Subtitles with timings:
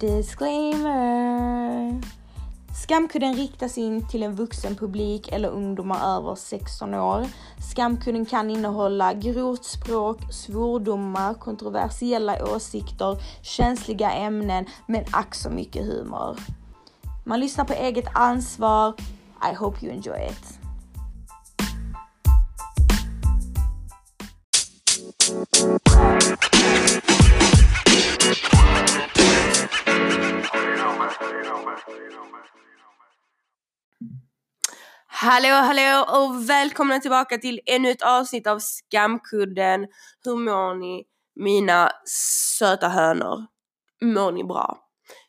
[0.00, 2.00] Disclaimer!
[2.74, 7.26] Skamkudden riktas in till en vuxen publik eller ungdomar över 16 år.
[7.70, 16.36] Skamkudden kan innehålla grovt språk, svordomar, kontroversiella åsikter, känsliga ämnen, men ack så mycket humor.
[17.24, 18.94] Man lyssnar på eget ansvar.
[19.52, 20.59] I hope you enjoy it.
[35.30, 39.86] Hallå hallå och välkomna tillbaka till ännu ett avsnitt av Skamkudden.
[40.24, 41.04] Hur mår ni
[41.36, 41.90] mina
[42.58, 43.46] söta hönor?
[44.02, 44.78] Mår ni bra?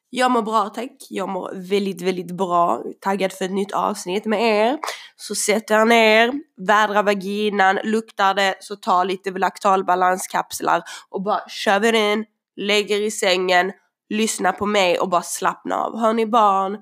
[0.09, 0.91] Jag mår bra tack.
[1.09, 2.83] Jag mår väldigt, väldigt bra.
[3.01, 4.79] Taggad för ett nytt avsnitt med er.
[5.15, 6.33] Så sätt er ner,
[6.67, 13.11] vädra vaginan, luktar det så ta lite laktalbalanskapslar och bara kör vi in, lägger i
[13.11, 13.71] sängen,
[14.09, 15.97] lyssna på mig och bara slappna av.
[15.97, 16.77] Har ni barn?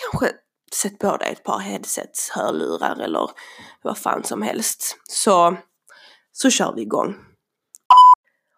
[0.00, 0.32] Kanske
[0.74, 3.30] sätt på dig ett par headsets, hörlurar eller
[3.82, 4.96] vad fan som helst.
[5.10, 5.56] Så,
[6.32, 7.16] så kör vi igång.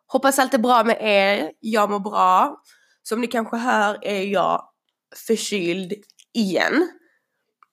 [0.07, 1.53] Hoppas allt är bra med er.
[1.61, 2.57] Jag mår bra.
[3.03, 4.63] Som ni kanske hör är jag
[5.27, 5.93] förkyld
[6.35, 6.89] igen.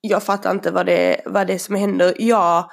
[0.01, 2.15] Jag fattar inte vad det, vad det är som händer.
[2.17, 2.69] Jag,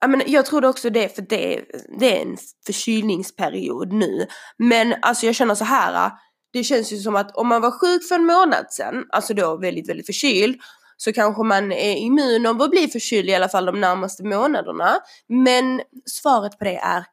[0.00, 1.64] jag, menar, jag trodde också det för det,
[1.98, 4.26] det är en förkylningsperiod nu.
[4.58, 6.12] Men alltså jag känner så här.
[6.56, 9.56] Det känns ju som att om man var sjuk för en månad sedan, alltså då
[9.56, 10.60] väldigt, väldigt förkyld,
[10.96, 15.00] så kanske man är immun om att bli förkyld i alla fall de närmaste månaderna.
[15.28, 17.04] Men svaret på det är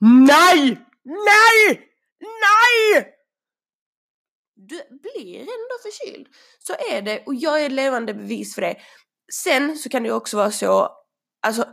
[0.00, 0.78] NEJ!
[1.04, 1.80] NEJ!
[2.20, 3.06] NEJ!
[4.54, 6.26] Du blir ändå förkyld.
[6.58, 8.76] Så är det och jag är ett levande bevis för det.
[9.32, 10.88] Sen så kan det också vara så,
[11.42, 11.64] alltså,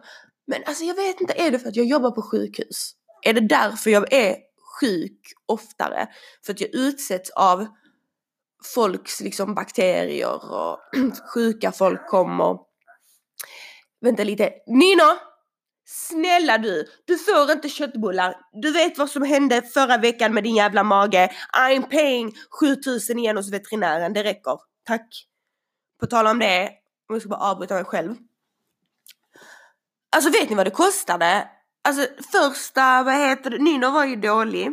[0.48, 2.92] men alltså jag vet inte, är det för att jag jobbar på sjukhus?
[3.26, 4.36] Är det därför jag är
[4.84, 6.08] sjuk oftare?
[6.46, 7.68] För att jag utsätts av
[8.76, 10.80] folks liksom bakterier och
[11.34, 12.58] sjuka folk kommer.
[14.02, 14.54] Vänta lite.
[14.68, 15.18] Nina!
[15.86, 18.36] Snälla du, du får inte köttbullar.
[18.62, 21.32] Du vet vad som hände förra veckan med din jävla mage.
[21.58, 24.58] I'm paying 7000 igen hos veterinären, det räcker.
[24.86, 25.28] Tack.
[26.00, 26.70] På tal om det,
[27.10, 28.16] om jag ska bara avbryta mig själv.
[30.16, 31.48] Alltså vet ni vad det kostade?
[31.88, 34.70] Alltså första, vad heter det, Nino var ju dålig.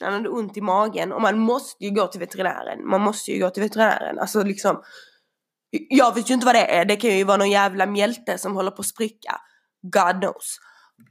[0.00, 2.88] Han hade ont i magen och man måste ju gå till veterinären.
[2.88, 4.18] Man måste ju gå till veterinären.
[4.18, 4.82] Alltså liksom.
[5.70, 6.84] Jag vet ju inte vad det är.
[6.84, 9.40] Det kan ju vara någon jävla mjälte som håller på att spricka.
[9.82, 10.58] God knows.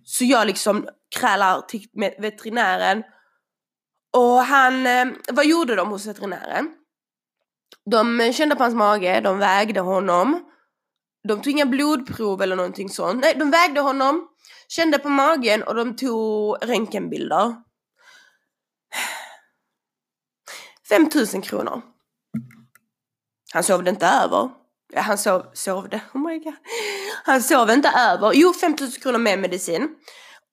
[0.03, 0.87] Så jag liksom
[1.19, 1.87] krälar till
[2.19, 3.03] veterinären.
[4.13, 6.69] Och han, eh, vad gjorde de hos veterinären?
[7.91, 10.45] De kände på hans mage, de vägde honom.
[11.27, 13.21] De tog inga blodprov eller någonting sånt.
[13.21, 14.27] Nej, de vägde honom,
[14.75, 17.55] kände på magen och de tog röntgenbilder.
[20.89, 21.81] 5000 kronor.
[23.53, 24.49] Han sov inte över.
[24.95, 26.53] Han sov, sovde, oh my god.
[27.23, 28.31] Han sov inte över.
[28.33, 29.89] Jo, 5000 kronor med medicin.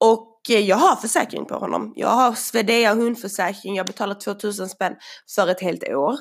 [0.00, 1.92] Och eh, jag har försäkring på honom.
[1.96, 3.76] Jag har Swedea hundförsäkring.
[3.76, 4.96] Jag betalar 2000 spänn
[5.34, 6.12] för ett helt år.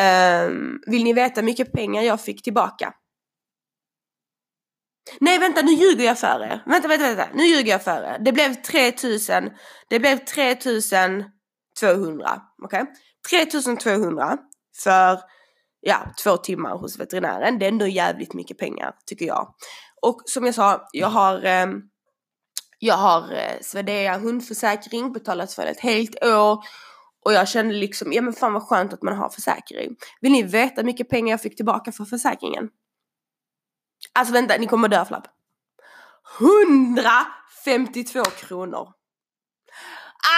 [0.00, 2.94] Um, vill ni veta hur mycket pengar jag fick tillbaka?
[5.20, 6.62] Nej vänta, nu ljuger jag för er.
[6.66, 7.28] Vänta, vänta, vänta.
[7.34, 8.18] Nu ljuger jag för er.
[8.24, 9.50] Det blev 3000.
[9.88, 12.42] Det blev 3200.
[12.62, 12.82] Okej?
[12.82, 12.94] Okay?
[13.30, 14.38] 3200
[14.82, 15.20] för
[15.80, 17.58] ja, två timmar hos veterinären.
[17.58, 19.54] Det är ändå jävligt mycket pengar tycker jag.
[20.02, 21.66] Och som jag sa, jag har eh,
[22.78, 26.64] jag har eh, Swedea hundförsäkring, betalat för ett helt år
[27.24, 29.96] och jag kände liksom, ja men fan vad skönt att man har försäkring.
[30.20, 32.68] Vill ni veta hur mycket pengar jag fick tillbaka för försäkringen?
[34.14, 35.26] Alltså vänta, ni kommer dö flabb.
[36.40, 38.88] 152 kronor.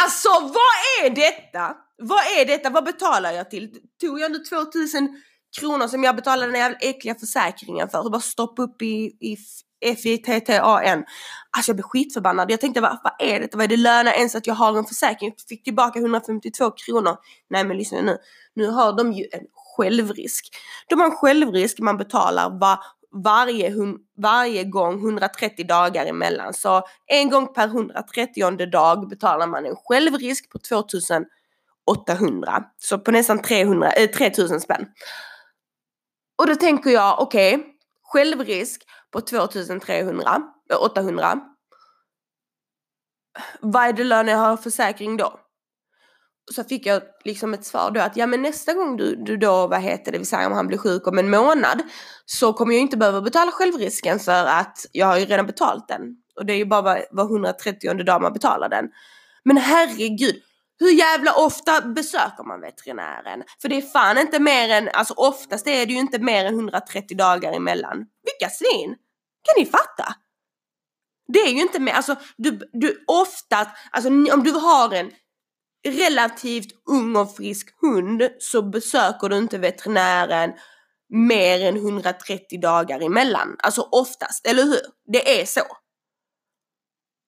[0.03, 1.77] Alltså vad är detta?
[1.99, 2.71] Vad är detta?
[2.71, 3.71] Vad betalar jag till?
[4.01, 5.23] Tog jag nu 2000
[5.61, 9.37] kronor som jag betalade den jävla äckliga försäkringen för och bara stoppa upp i, i
[9.85, 11.05] F-I-T-T-A-N.
[11.57, 12.51] Alltså jag blev skitförbannad.
[12.51, 13.57] Jag tänkte vad, vad är detta?
[13.57, 15.29] Vad är det lönar ens att jag har en försäkring?
[15.29, 17.17] Jag fick tillbaka 152 kronor.
[17.51, 18.19] Nej men lyssna nu.
[18.55, 19.47] Nu har de ju en
[19.77, 20.57] självrisk.
[20.89, 22.79] De har en självrisk man betalar var,
[23.15, 23.75] varje,
[24.17, 26.55] varje gång 130 dagar emellan.
[26.55, 32.65] Så en gång per 130 dag betalar man en självrisk på 2800.
[32.79, 34.87] Så på nästan 300, äh, 3000 spänn.
[36.39, 37.67] Och då tänker jag, okej, okay,
[38.03, 40.43] självrisk på 2300,
[40.81, 41.33] 800.
[41.33, 41.39] Eh,
[43.61, 45.44] Vad är det lön jag har försäkring då?
[46.53, 49.67] Så fick jag liksom ett svar då att ja men nästa gång du, du då,
[49.67, 51.83] vad heter det, vi säger om han blir sjuk om en månad
[52.27, 56.03] så kommer jag inte behöva betala självrisken för att jag har ju redan betalt den.
[56.37, 58.85] Och det är ju bara var 130 dag man betalar den.
[59.45, 60.43] Men herregud,
[60.79, 63.43] hur jävla ofta besöker man veterinären?
[63.63, 66.55] För det är fan inte mer än, alltså oftast är det ju inte mer än
[66.55, 67.97] 130 dagar emellan.
[68.25, 68.97] Vilka svin!
[69.43, 70.15] Kan ni fatta?
[71.29, 75.11] Det är ju inte mer, alltså du, du oftast, alltså om du har en
[75.85, 80.53] relativt ung och frisk hund så besöker du inte veterinären
[81.09, 83.57] mer än 130 dagar emellan.
[83.59, 84.81] Alltså oftast, eller hur?
[85.13, 85.63] Det är så.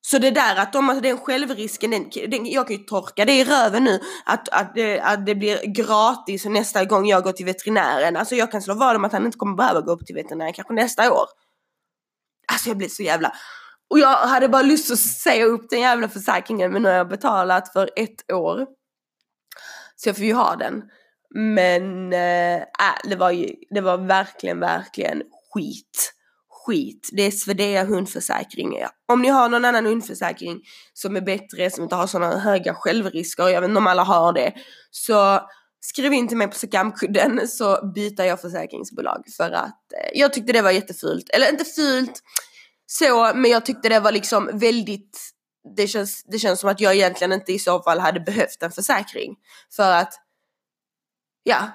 [0.07, 3.33] Så det där att de, alltså den självrisken, den, den, jag kan ju torka det
[3.33, 7.47] i röven nu att, att, det, att det blir gratis nästa gång jag går till
[7.47, 8.17] veterinären.
[8.17, 10.53] Alltså jag kan slå vad om att han inte kommer behöva gå upp till veterinären
[10.53, 11.27] kanske nästa år.
[12.53, 13.33] Alltså jag blir så jävla...
[13.91, 17.09] Och jag hade bara lust att säga upp den jävla försäkringen men nu har jag
[17.09, 18.67] betalat för ett år.
[19.97, 20.83] Så jag får ju ha den.
[21.35, 25.23] Men eh, äh, det var ju, det var verkligen, verkligen
[25.55, 26.17] skit
[26.67, 27.09] skit.
[27.13, 28.73] Det är Swedea hundförsäkring.
[29.09, 30.61] Om ni har någon annan hundförsäkring
[30.93, 34.33] som är bättre, som inte har sådana höga självrisker, jag vet inte om alla har
[34.33, 34.53] det,
[34.91, 35.41] så
[35.81, 40.53] skriv in till mig på skamkudden så byter jag försäkringsbolag för att eh, jag tyckte
[40.53, 41.31] det var jättefult.
[41.31, 42.23] Eller inte fult
[42.87, 45.33] så, men jag tyckte det var liksom väldigt
[45.77, 48.71] det känns, det känns som att jag egentligen inte i så fall hade behövt en
[48.71, 49.37] försäkring.
[49.77, 50.15] För att,
[51.43, 51.71] ja.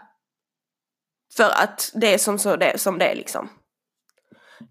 [1.37, 3.49] För att det är som, så det, som det är liksom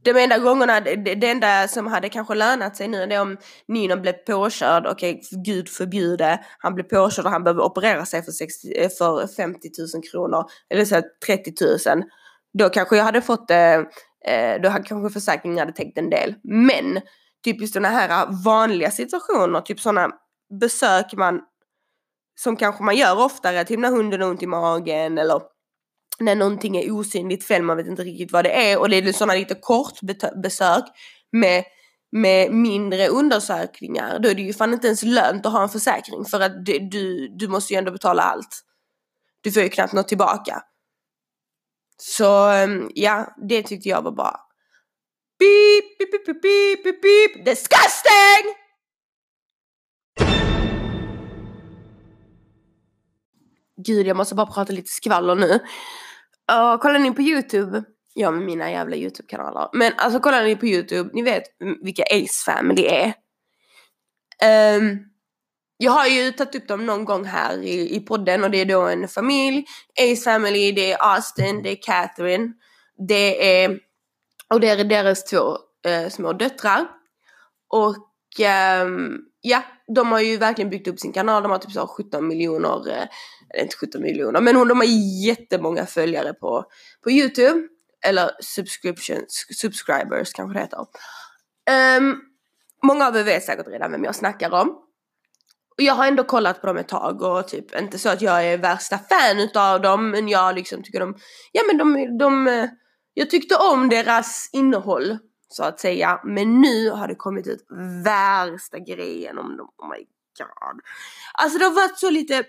[0.03, 3.37] de enda gångerna, det, det enda som hade kanske lönat sig nu det är om
[3.69, 8.23] Nino blev påkörd, okej okay, gud förbjude, han blev påkörd och han behöver operera sig
[8.23, 11.53] för, 60, för 50 000 kronor, eller så 30
[11.95, 12.03] 000.
[12.59, 13.81] Då kanske jag hade fått, eh,
[14.27, 16.35] eh, då hade kanske försäkringen hade täckt en del.
[16.43, 17.01] Men
[17.45, 20.11] typiskt sådana här vanliga situationer, typ sådana
[20.61, 21.41] besök man
[22.41, 25.43] som kanske man gör oftare, typ när hunden har ont i magen eller
[26.21, 29.13] när någonting är osynligt fel, man vet inte riktigt vad det är och det är
[29.13, 30.01] sådana lite kort
[30.43, 30.85] besök
[31.33, 31.65] med,
[32.13, 36.25] med mindre undersökningar, då är det ju fan inte ens lönt att ha en försäkring
[36.25, 38.65] för att du, du måste ju ändå betala allt.
[39.41, 40.63] Du får ju knappt något tillbaka.
[42.03, 44.47] Så ehm, ja, det tyckte jag var bra.
[45.39, 48.55] Beep, beep, beep, beep, beep, beep, beep, disgusting!
[53.87, 55.53] Gud, jag måste bara prata lite skvaller nu.
[56.53, 60.67] Uh, kollar ni på YouTube, ja med mina jävla YouTube-kanaler, men alltså kollar ni på
[60.67, 61.43] YouTube, ni vet
[61.83, 63.15] vilka Ace Family är.
[64.79, 64.99] Um,
[65.83, 68.65] jag har ju tagit upp dem någon gång här i, i podden och det är
[68.65, 69.65] då en familj,
[70.01, 72.53] Ace Family, det är Austin, det är Catherine,
[73.09, 73.79] det är,
[74.49, 75.57] och det är deras två
[75.87, 76.89] eh, små döttrar.
[77.69, 78.87] Och eh,
[79.41, 79.63] ja,
[79.95, 83.07] de har ju verkligen byggt upp sin kanal, de har typ så 17 miljoner uh,
[83.55, 84.87] eller inte 17 miljoner, men de har
[85.27, 86.65] jättemånga följare på,
[87.05, 87.69] på YouTube.
[88.07, 90.87] Eller subscriptions, subscribers kanske det heter.
[91.99, 92.21] Um,
[92.83, 94.90] många av er vet säkert redan vem jag snackar om.
[95.77, 98.47] Och jag har ändå kollat på dem ett tag och typ inte så att jag
[98.47, 101.17] är värsta fan utav dem men jag liksom tycker de,
[101.53, 102.69] ja men de, de,
[103.15, 105.19] jag tyckte om deras innehåll
[105.49, 106.21] så att säga.
[106.25, 107.67] Men nu har det kommit ut
[108.05, 109.99] värsta grejen om dem, oh my
[110.39, 110.81] god.
[111.35, 112.45] Alltså det har varit så lite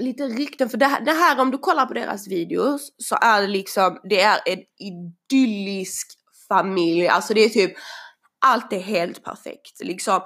[0.00, 3.40] lite rykten, för det här, det här, om du kollar på deras videos så är
[3.40, 6.18] det liksom, det är en idyllisk
[6.48, 7.72] familj, alltså det är typ,
[8.46, 10.20] allt är helt perfekt liksom.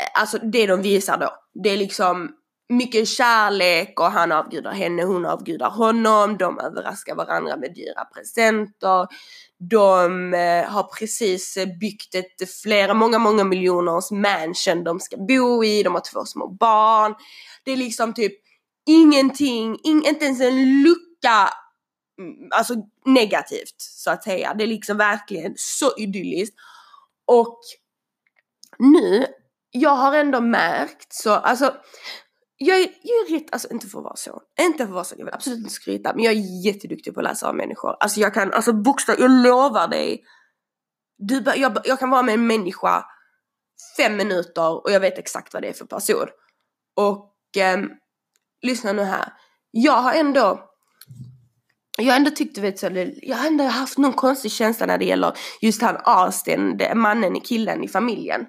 [0.00, 1.30] Eh, alltså det de visar då,
[1.62, 2.30] det är liksom
[2.68, 9.06] mycket kärlek och han avgudar henne, hon avgudar honom, de överraskar varandra med dyra presenter.
[9.58, 15.64] De eh, har precis eh, byggt ett flera, många, många miljoners mansion de ska bo
[15.64, 17.14] i, de har två små barn.
[17.64, 18.32] Det är liksom typ
[18.86, 21.50] ingenting, in, inte ens en lucka
[22.18, 24.54] mm, alltså negativt så att säga.
[24.54, 26.56] Det är liksom verkligen så idylliskt.
[27.26, 27.60] Och
[28.78, 29.26] nu,
[29.76, 31.74] jag har ändå märkt så, alltså
[32.56, 35.04] jag är, jag är rätt, alltså inte för att vara så, inte för att vara
[35.04, 37.96] så, jag vill absolut inte skryta, men jag är jätteduktig på att läsa av människor.
[38.00, 40.24] Alltså jag kan, alltså bokstavligt, jag lovar dig,
[41.18, 43.04] du, jag, jag kan vara med en människa
[43.96, 46.28] fem minuter och jag vet exakt vad det är för person.
[46.96, 47.78] Och eh,
[48.62, 49.32] lyssna nu här.
[49.70, 50.70] Jag har ändå
[51.98, 54.98] jag har ändå tyckt, du vet så, jag har ändå haft någon konstig känsla när
[54.98, 58.46] det gäller just han Austin, mannen, killen i familjen.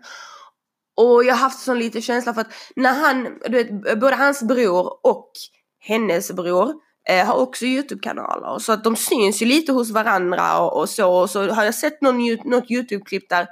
[0.98, 4.44] Och jag har haft sån lite känsla för att när han, du vet, både hans
[4.44, 5.32] bror och
[5.80, 6.74] hennes bror
[7.10, 8.60] eh, har också YouTube-kanaler.
[8.60, 11.14] Så att de syns ju lite hos varandra och, och så.
[11.22, 13.48] Och så har jag sett någon, något YouTube-klipp där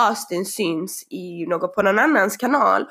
[0.00, 2.86] Austin syns i något, på någon annans kanal.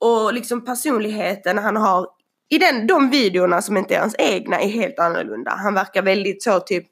[0.00, 2.06] Och liksom personligheten han har
[2.50, 5.50] i den, de videorna som inte är hans egna är helt annorlunda.
[5.50, 6.86] Han verkar väldigt så typ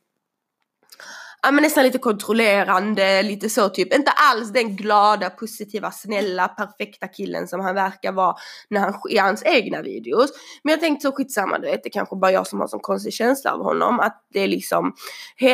[1.43, 3.95] ja, men nästan lite kontrollerande, lite så typ.
[3.95, 8.37] Inte alls den glada, positiva, snälla, perfekta killen som han verkar vara
[8.71, 10.31] när han, i hans egna videos.
[10.63, 12.81] Men jag tänkte så skitsamma, du vet, det är kanske bara jag som har sån
[12.81, 14.01] konstig känsla av honom.
[14.01, 14.95] Att det är liksom,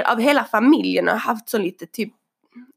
[0.04, 2.12] av hela familjen har haft så lite typ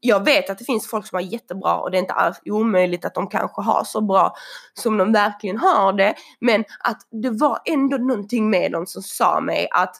[0.00, 3.04] jag vet att det finns folk som har jättebra och det är inte alls omöjligt
[3.04, 4.34] att de kanske har så bra
[4.74, 6.14] som de verkligen har det.
[6.40, 9.96] Men att det var ändå någonting med dem som sa mig att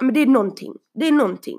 [0.00, 1.58] men det är någonting, det är någonting.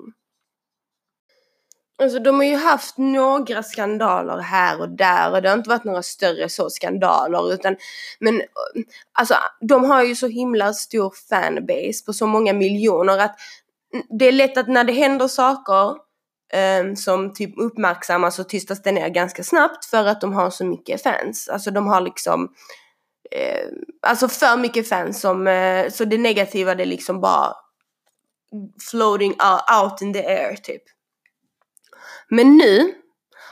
[2.00, 5.84] Alltså de har ju haft några skandaler här och där och det har inte varit
[5.84, 7.76] några större så skandaler utan
[8.18, 8.42] men
[9.12, 13.36] alltså de har ju så himla stor fanbase på så många miljoner att
[14.18, 15.90] det är lätt att när det händer saker
[16.52, 20.64] eh, som typ uppmärksammas så tystas det ner ganska snabbt för att de har så
[20.64, 21.48] mycket fans.
[21.48, 22.48] Alltså de har liksom
[23.30, 23.68] eh,
[24.06, 27.54] alltså för mycket fans som, eh, så det negativa det är liksom bara
[28.90, 30.82] floating uh, out in the air typ.
[32.30, 32.94] Men nu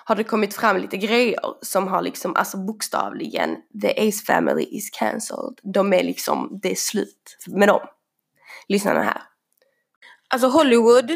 [0.05, 4.91] har det kommit fram lite grejer som har liksom, alltså bokstavligen, the Ace family is
[4.91, 5.61] cancelled.
[5.63, 7.81] De är liksom, det är slut med dem.
[8.69, 9.23] Lyssna nu här.
[10.29, 11.11] Alltså Hollywood,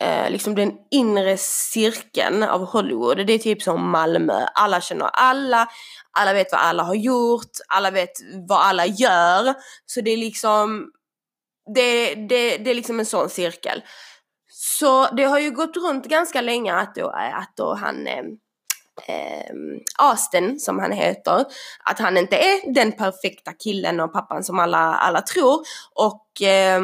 [0.00, 4.46] eh, liksom den inre cirkeln av Hollywood, det är typ som Malmö.
[4.54, 5.68] Alla känner alla,
[6.10, 8.12] alla vet vad alla har gjort, alla vet
[8.48, 9.54] vad alla gör.
[9.86, 10.90] Så det är liksom,
[11.74, 13.82] det, det, det är liksom en sån cirkel.
[14.56, 19.54] Så det har ju gått runt ganska länge att då, att då han eh,
[19.98, 21.44] Austin, som han heter,
[21.84, 25.62] att han inte är den perfekta killen och pappan som alla, alla tror.
[25.94, 26.82] Och eh,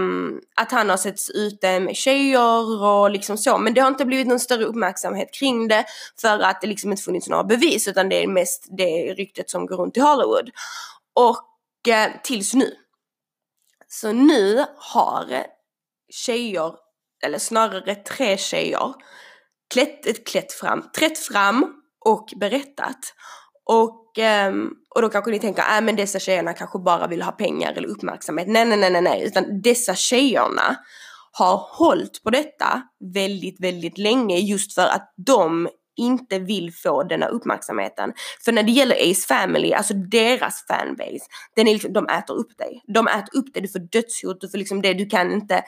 [0.57, 3.59] att han har setts ute med tjejer och liksom så.
[3.59, 5.85] Men det har inte blivit någon större uppmärksamhet kring det
[6.21, 9.67] för att det liksom inte funnits några bevis utan det är mest det ryktet som
[9.67, 10.50] går runt i Hollywood.
[11.15, 12.75] Och eh, tills nu.
[13.89, 15.47] Så nu har
[16.11, 16.90] tjejer
[17.25, 18.95] eller snarare tre tjejer,
[19.75, 21.75] klätt, klätt fram, trätt fram
[22.05, 22.99] och berättat.
[23.67, 27.33] Och, ehm, och då kanske ni tänker, äh, men dessa tjejerna kanske bara vill ha
[27.33, 28.49] pengar eller uppmärksamhet.
[28.49, 30.77] Nej, nej, nej, nej, nej, utan dessa tjejerna
[31.33, 32.83] har hållit på detta
[33.15, 38.12] väldigt, väldigt länge just för att de inte vill få denna uppmärksamheten.
[38.45, 42.59] För när det gäller Ace Family, alltså deras fanbase, den är liksom, de äter upp
[42.59, 42.83] dig.
[42.95, 45.65] De äter upp dig, du får dödshot, du får liksom det, du kan inte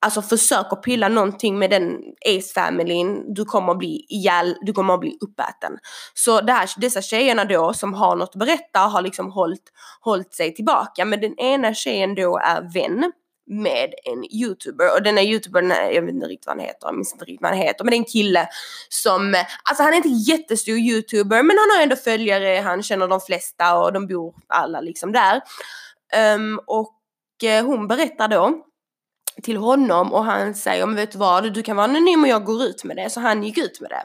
[0.00, 4.94] Alltså försök att pilla någonting med den Ace-familjen, du kommer att bli ihjäl, du kommer
[4.94, 5.72] att bli uppäten.
[6.14, 10.34] Så det här, dessa tjejerna då som har något att berätta har liksom hållit, hållit
[10.34, 11.04] sig tillbaka.
[11.04, 13.12] Men den ena tjejen då är vän
[13.48, 17.12] med en youtuber och denna youtubern, jag vet inte riktigt vad han heter, jag minns
[17.12, 18.48] inte riktigt vad han heter, men det är en kille
[18.88, 23.20] som, alltså han är inte jättestor youtuber men han har ändå följare, han känner de
[23.20, 25.40] flesta och de bor alla liksom där.
[26.34, 26.94] Um, och
[27.44, 28.64] eh, hon berättar då
[29.42, 32.44] till honom och han säger, men vet du vad, du kan vara anonym och jag
[32.44, 33.10] går ut med det.
[33.10, 34.02] Så han gick ut med det.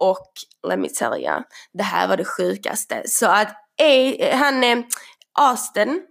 [0.00, 0.32] Och
[0.68, 1.42] let me tell you,
[1.72, 3.02] det här var det sjukaste.
[3.06, 3.48] Så att
[3.80, 4.78] eh, han, eh,
[5.38, 6.02] Austin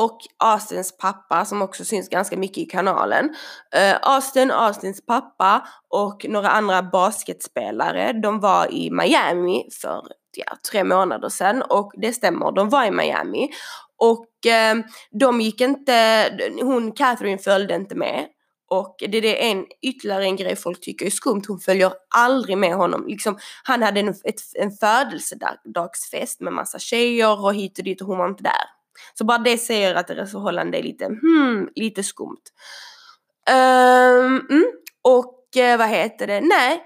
[0.00, 3.34] och Austins pappa som också syns ganska mycket i kanalen.
[3.74, 10.02] Eh, Austin, Austins pappa och några andra basketspelare, de var i Miami för
[10.36, 13.50] ja, tre månader sedan och det stämmer, de var i Miami
[14.02, 14.76] och eh,
[15.10, 16.28] de gick inte,
[16.60, 18.26] hon Catherine följde inte med.
[18.70, 22.58] Och det är det en, ytterligare en grej folk tycker är skumt, hon följer aldrig
[22.58, 23.06] med honom.
[23.06, 28.06] Liksom, han hade en, ett, en födelsedagsfest med massa tjejer och hit och dit och
[28.06, 28.64] hon var inte där.
[29.14, 32.44] Så bara det säger att deras förhållande är lite, hmm, lite skumt.
[33.50, 36.82] Um, mm, och eh, vad heter det, nej,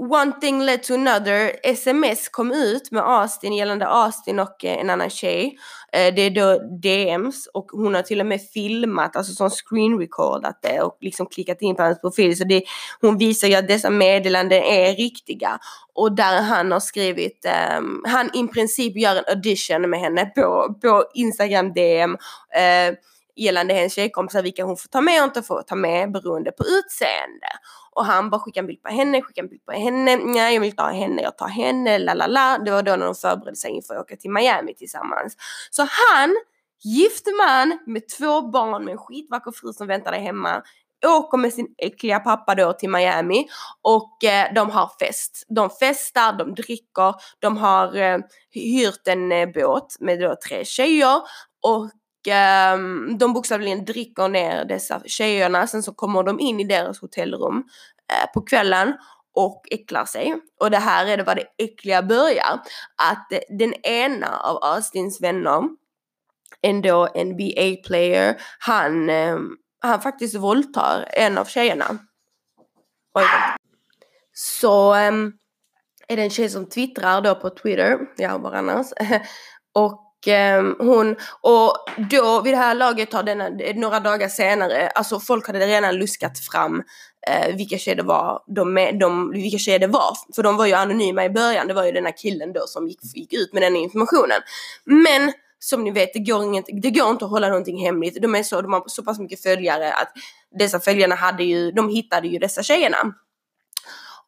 [0.00, 1.52] One thing led to another.
[1.62, 5.58] Sms kom ut med Austin gällande Austin och eh, en annan tjej.
[5.92, 9.98] Eh, det är då DMs och hon har till och med filmat, alltså som screen
[9.98, 12.38] recordat det och liksom klickat in på hans profil.
[12.38, 12.62] Så det,
[13.00, 15.58] hon visar ju att dessa meddelanden är riktiga.
[15.94, 17.46] Och där han har skrivit,
[17.78, 22.10] um, han i princip gör en audition med henne på, på Instagram DM.
[22.56, 22.94] Uh, eh,
[23.36, 26.64] gällande hennes tjejkompisar, vilka hon får ta med och inte får ta med beroende på
[26.64, 27.46] utseende.
[28.00, 30.60] Och han bara skickar en bild på henne, skickar en bild på henne, nej jag
[30.60, 32.58] vill inte ha henne, jag tar henne, la la la.
[32.58, 35.36] Det var då när de förberedde sig inför att åka till Miami tillsammans.
[35.70, 36.36] Så han,
[36.84, 40.62] gift man med två barn med en skitvacker fru som väntar där hemma,
[41.06, 43.46] åker med sin äckliga pappa då till Miami
[43.82, 45.44] och eh, de har fest.
[45.48, 48.18] De festar, de dricker, de har eh,
[48.50, 51.22] hyrt en eh, båt med då tre tjejer
[51.62, 51.90] och
[52.28, 55.66] Ehm, de bokstavligen dricker ner dessa tjejerna.
[55.66, 57.64] Sen så kommer de in i deras hotellrum
[58.12, 58.94] eh, på kvällen
[59.34, 60.34] och äcklar sig.
[60.60, 62.60] Och det här är det var det äckliga börjar.
[63.10, 65.62] Att eh, den ena av Austins vänner,
[66.62, 71.98] ändå NBA-player, han, ehm, han faktiskt våldtar en av tjejerna.
[73.14, 73.24] Oj,
[74.32, 75.32] så ehm,
[76.08, 78.86] är det en tjej som twittrar då på Twitter, ja var annars.
[79.74, 81.72] och Ehm, hon, och
[82.10, 86.38] då vid det här laget har denna, några dagar senare, alltså folk hade redan luskat
[86.38, 86.82] fram
[87.26, 90.16] eh, vilka tjejer det var, de, de, vilka tjejer det var.
[90.34, 92.88] För de var ju anonyma i början, det var ju den här killen då som
[92.88, 94.40] gick, gick ut med den informationen.
[94.84, 98.22] Men som ni vet, det går, inget, det går inte att hålla någonting hemligt.
[98.22, 100.12] De, är så, de har så pass mycket följare att
[100.58, 103.14] dessa följarna hade ju, de hittade ju dessa tjejerna.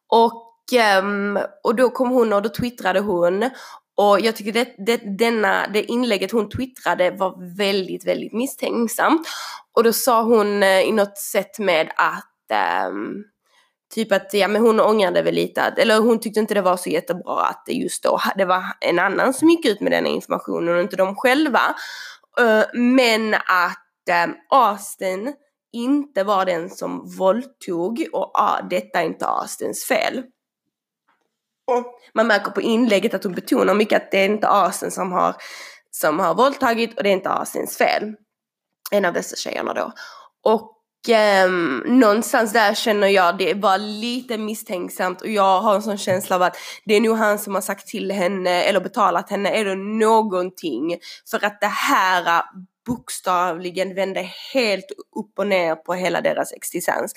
[0.07, 3.49] Och, ehm, och då kom hon och då twittrade hon
[3.95, 9.27] och jag tycker det, det, denna, det inlägget hon twittrade var väldigt, väldigt misstänksamt.
[9.73, 13.23] Och då sa hon eh, i något sätt med att um,
[13.93, 16.77] typ att ja, men hon ångrade väl lite, att, eller hon tyckte inte det var
[16.77, 20.07] så jättebra att det just då det var en annan som gick ut med den
[20.07, 21.75] informationen och inte de själva.
[22.39, 25.33] Eh, men att ehm, Austin
[25.73, 30.23] inte var den som våldtog och ah, detta är inte Austins fel.
[31.67, 35.11] Och man märker på inlägget att hon betonar mycket att det är inte Asien som
[35.11, 35.35] har,
[35.91, 38.13] som har våldtagit och det är inte Asiens fel.
[38.91, 39.91] En av dessa tjejerna då.
[40.43, 41.49] Och eh,
[41.85, 46.41] någonstans där känner jag det var lite misstänksamt och jag har en sån känsla av
[46.41, 50.97] att det är nog han som har sagt till henne eller betalat henne eller någonting
[51.31, 52.43] för att det här
[52.85, 57.13] bokstavligen vände helt upp och ner på hela deras existens.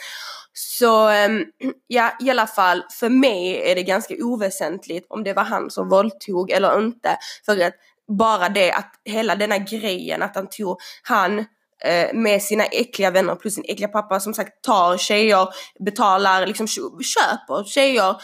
[0.52, 1.44] Så ehm,
[1.86, 5.88] ja, i alla fall för mig är det ganska oväsentligt om det var han som
[5.88, 7.18] våldtog eller inte.
[7.46, 7.74] För att
[8.08, 11.38] bara det att hela denna grejen att han tog, han
[11.84, 16.66] eh, med sina äckliga vänner plus sin äckliga pappa som sagt tar tjejer, betalar, liksom
[16.68, 18.16] köper tjejer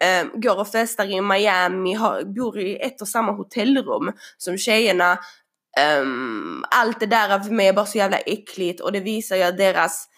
[0.00, 5.18] eh, går och festar i Miami, har, bor i ett och samma hotellrum som tjejerna.
[6.00, 9.42] Um, allt det där för mig är bara så jävla äckligt och det visar ju
[9.42, 10.08] att deras,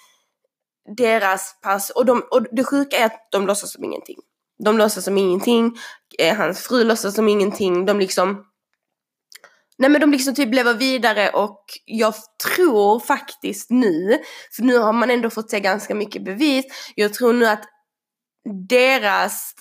[0.96, 4.16] deras pass, och, de, och det sjuka är att de låtsas som ingenting.
[4.64, 5.72] De låtsas som ingenting,
[6.18, 8.46] eh, hans fru låtsas som ingenting, de liksom
[9.78, 12.14] Nej men de liksom typ lever vidare och jag
[12.56, 14.18] tror faktiskt nu,
[14.56, 17.64] för nu har man ändå fått se ganska mycket bevis, jag tror nu att
[18.68, 19.54] deras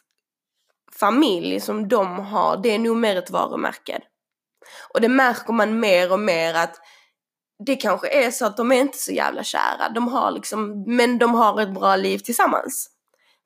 [1.00, 4.00] familj som de har, det är nog mer ett varumärke.
[4.94, 6.76] Och det märker man mer och mer att
[7.66, 11.18] det kanske är så att de är inte så jävla kära, de har liksom, men
[11.18, 12.90] de har ett bra liv tillsammans.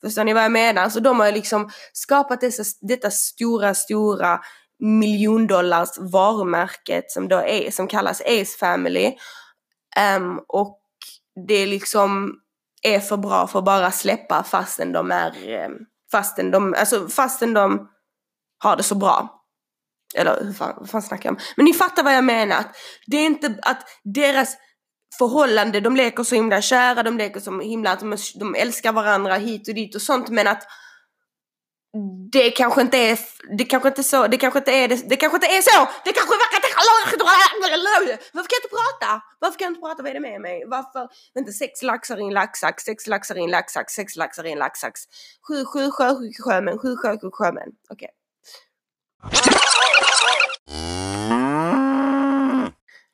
[0.02, 0.90] Förstår ni vad jag menar?
[0.90, 4.40] Så de har liksom skapat dessa, detta stora, stora
[4.80, 9.16] miljondollars varumärket som då är, som kallas Ace Family.
[10.18, 10.80] Um, och
[11.48, 12.36] det liksom
[12.82, 15.74] är för bra för att bara släppa fastän de är, ehm,
[16.12, 17.90] fastän de, alltså fastän de
[18.58, 19.43] har det så bra.
[20.16, 21.42] Eller hur fan, vad fan snackar jag om?
[21.56, 22.64] Men ni fattar vad jag menar.
[23.08, 24.58] Det är inte att deras
[25.18, 29.36] förhållande, de leker så himla kära, de leker så himla att de, de älskar varandra
[29.36, 30.64] hit och dit och sånt men att
[32.32, 33.20] det kanske inte är,
[33.58, 35.80] det kanske inte är så, det kanske inte är det, det kanske inte är så,
[36.06, 36.64] det kanske verkar
[38.34, 39.22] Varför kan jag inte prata?
[39.40, 40.04] Varför kan jag inte prata?
[40.04, 40.64] Vad är det med mig?
[40.68, 41.10] Varför?
[41.34, 44.58] Vänta, sex laxar i en laxax, sex laxar i en laxax, sex laxar i en
[44.58, 45.02] laxax.
[45.48, 46.96] Sju, sju sjömän, sju
[47.32, 48.10] sjömän, okej.
[49.30, 49.93] Okay.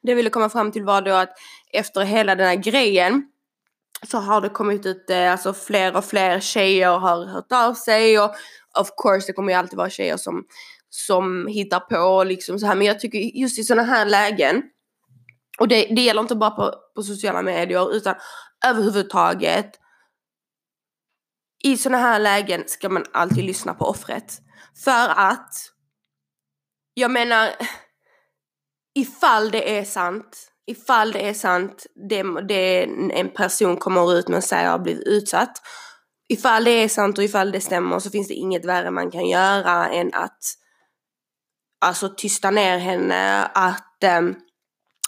[0.02, 1.34] Det jag ville komma fram till var då att
[1.74, 3.24] efter hela den här grejen
[4.08, 8.20] så har det kommit ut, eh, alltså fler och fler tjejer har hört av sig
[8.20, 8.36] och
[8.80, 10.44] of course det kommer ju alltid vara tjejer som,
[10.90, 14.64] som hittar på liksom så här men jag tycker just i sådana här lägen
[15.60, 18.16] och det, det gäller inte bara på, på sociala medier utan
[18.66, 19.72] överhuvudtaget
[21.64, 24.40] i sådana här lägen ska man alltid lyssna på offret.
[24.84, 25.54] För att
[27.00, 27.56] jag menar
[28.96, 32.84] ifall det är sant, ifall det är sant, det, det
[33.14, 35.62] en person kommer ut med och säger har blivit utsatt.
[36.30, 39.28] Ifall det är sant och ifall det stämmer så finns det inget värre man kan
[39.28, 40.40] göra än att
[41.86, 44.36] alltså tysta ner henne, att um,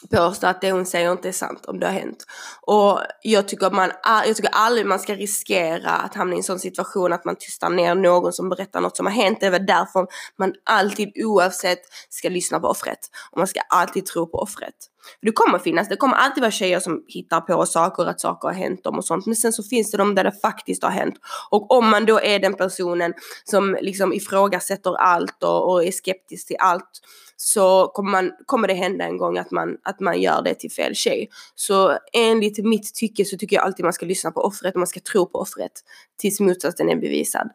[0.10, 2.26] påstå att det hon säger inte är sant om det har hänt.
[2.62, 6.60] Och jag tycker, man, jag tycker aldrig man ska riskera att hamna i en sån
[6.60, 9.38] situation att man tystar ner någon som berättar något som har hänt.
[9.40, 13.00] Det är väl därför man alltid oavsett ska lyssna på offret.
[13.32, 14.76] Och man ska alltid tro på offret.
[15.22, 18.56] Det kommer finnas, det kommer alltid vara tjejer som hittar på saker, att saker har
[18.56, 19.26] hänt dem och sånt.
[19.26, 21.16] Men sen så finns det de där det faktiskt har hänt.
[21.50, 26.48] Och om man då är den personen som liksom ifrågasätter allt och, och är skeptisk
[26.48, 27.02] till allt
[27.44, 30.72] så kommer, man, kommer det hända en gång att man, att man gör det till
[30.72, 31.30] fel tjej.
[31.56, 34.88] Så enligt mitt tycke så tycker jag alltid man ska lyssna på offret och man
[34.88, 35.72] ska tro på offret
[36.20, 37.50] tills motsatsen är bevisad.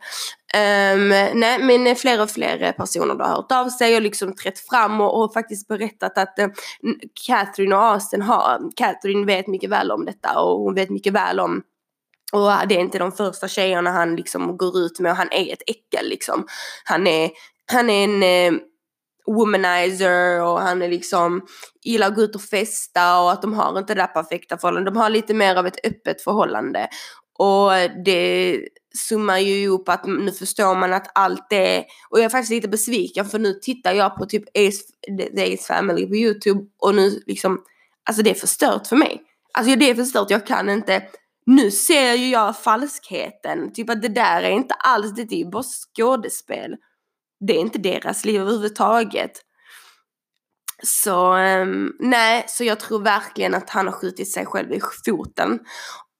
[0.55, 1.09] Um,
[1.40, 5.25] nej men fler och fler personer har hört av sig och liksom trätt fram och,
[5.25, 6.49] och faktiskt berättat att uh,
[7.27, 11.40] Catherine och Austin har, Catherine vet mycket väl om detta och hon vet mycket väl
[11.40, 11.62] om
[12.33, 15.53] Och det är inte de första tjejerna han liksom går ut med och han är
[15.53, 16.46] ett äckel liksom.
[16.85, 17.31] Han är,
[17.72, 18.61] han är en uh,
[19.27, 21.47] womanizer och han är liksom
[21.83, 24.95] gillar att gå ut och festa och att de har inte det där perfekta förhållandet.
[24.95, 26.89] De har lite mer av ett öppet förhållande.
[27.39, 27.71] Och
[28.05, 28.61] det
[29.09, 32.69] summar ju ihop att nu förstår man att allt det, och jag är faktiskt lite
[32.69, 34.83] besviken för nu tittar jag på typ Ace,
[35.37, 37.62] The Ace Family på YouTube och nu liksom,
[38.09, 39.23] alltså det är förstört för mig.
[39.53, 41.03] Alltså det är förstört, jag kan inte,
[41.47, 45.51] nu ser ju jag falskheten, typ att det där är inte alls, det är ju
[45.51, 46.77] bara skådespel.
[47.40, 49.33] Det är inte deras liv överhuvudtaget.
[50.83, 55.59] Så um, nej, så jag tror verkligen att han har skjutit sig själv i foten.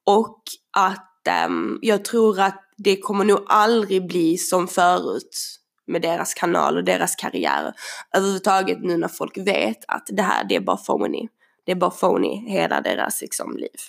[0.07, 0.43] Och
[0.77, 6.77] att um, jag tror att det kommer nog aldrig bli som förut med deras kanal
[6.77, 7.73] och deras karriär.
[8.17, 11.29] Överhuvudtaget nu när folk vet att det här, det är bara phony.
[11.65, 13.81] Det är bara phony, hela deras liksom, liv.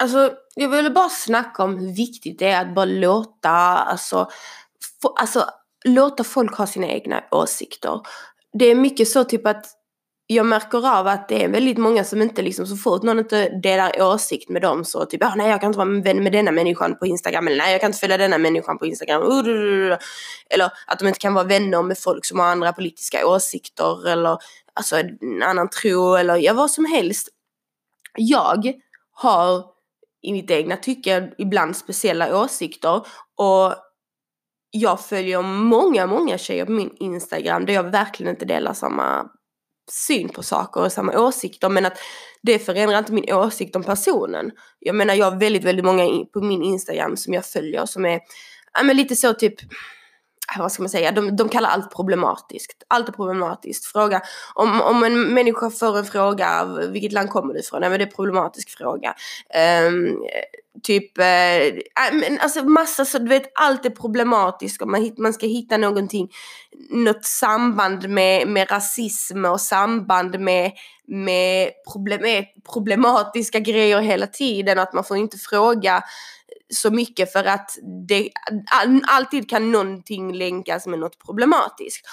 [0.00, 4.28] Alltså, jag ville bara snacka om hur viktigt det är att bara låta, alltså,
[5.02, 5.44] få, alltså
[5.84, 8.00] låta folk ha sina egna åsikter.
[8.52, 9.66] Det är mycket så typ att
[10.26, 13.48] jag märker av att det är väldigt många som inte liksom så fort någon inte
[13.48, 16.50] delar åsikt med dem så typ, ah, nej jag kan inte vara vän med denna
[16.50, 19.22] människan på Instagram eller nej jag kan inte följa denna människan på Instagram.
[19.22, 19.96] Uh,
[20.50, 24.38] eller att de inte kan vara vänner med folk som har andra politiska åsikter eller
[24.74, 27.28] alltså en annan tro eller ja vad som helst.
[28.16, 28.72] Jag
[29.12, 29.75] har
[30.22, 33.74] i mitt egna tycke ibland speciella åsikter och
[34.70, 39.26] jag följer många, många tjejer på min Instagram där jag verkligen inte delar samma
[39.90, 41.98] syn på saker och samma åsikter men att
[42.42, 44.50] det förändrar inte min åsikt om personen.
[44.78, 48.20] Jag menar jag har väldigt, väldigt många på min Instagram som jag följer som är
[48.72, 49.54] ja, men lite så typ
[50.54, 52.84] Äh, vad ska man säga, de, de kallar allt problematiskt.
[52.88, 53.86] Allt är problematiskt.
[53.86, 54.22] Fråga,
[54.54, 57.80] om, om en människa får en fråga, vilket land kommer du ifrån?
[57.80, 59.14] Nej men det är en problematisk fråga.
[59.88, 60.24] Um,
[60.82, 65.76] typ, uh, alltså massa så, du vet allt är problematiskt och man, man ska hitta
[65.76, 66.28] någonting,
[66.90, 70.72] något samband med, med rasism och samband med,
[71.06, 76.02] med problem, problematiska grejer hela tiden och att man får inte fråga
[76.74, 77.70] så mycket för att
[78.08, 78.30] det
[79.08, 82.06] alltid kan någonting länkas med något problematiskt.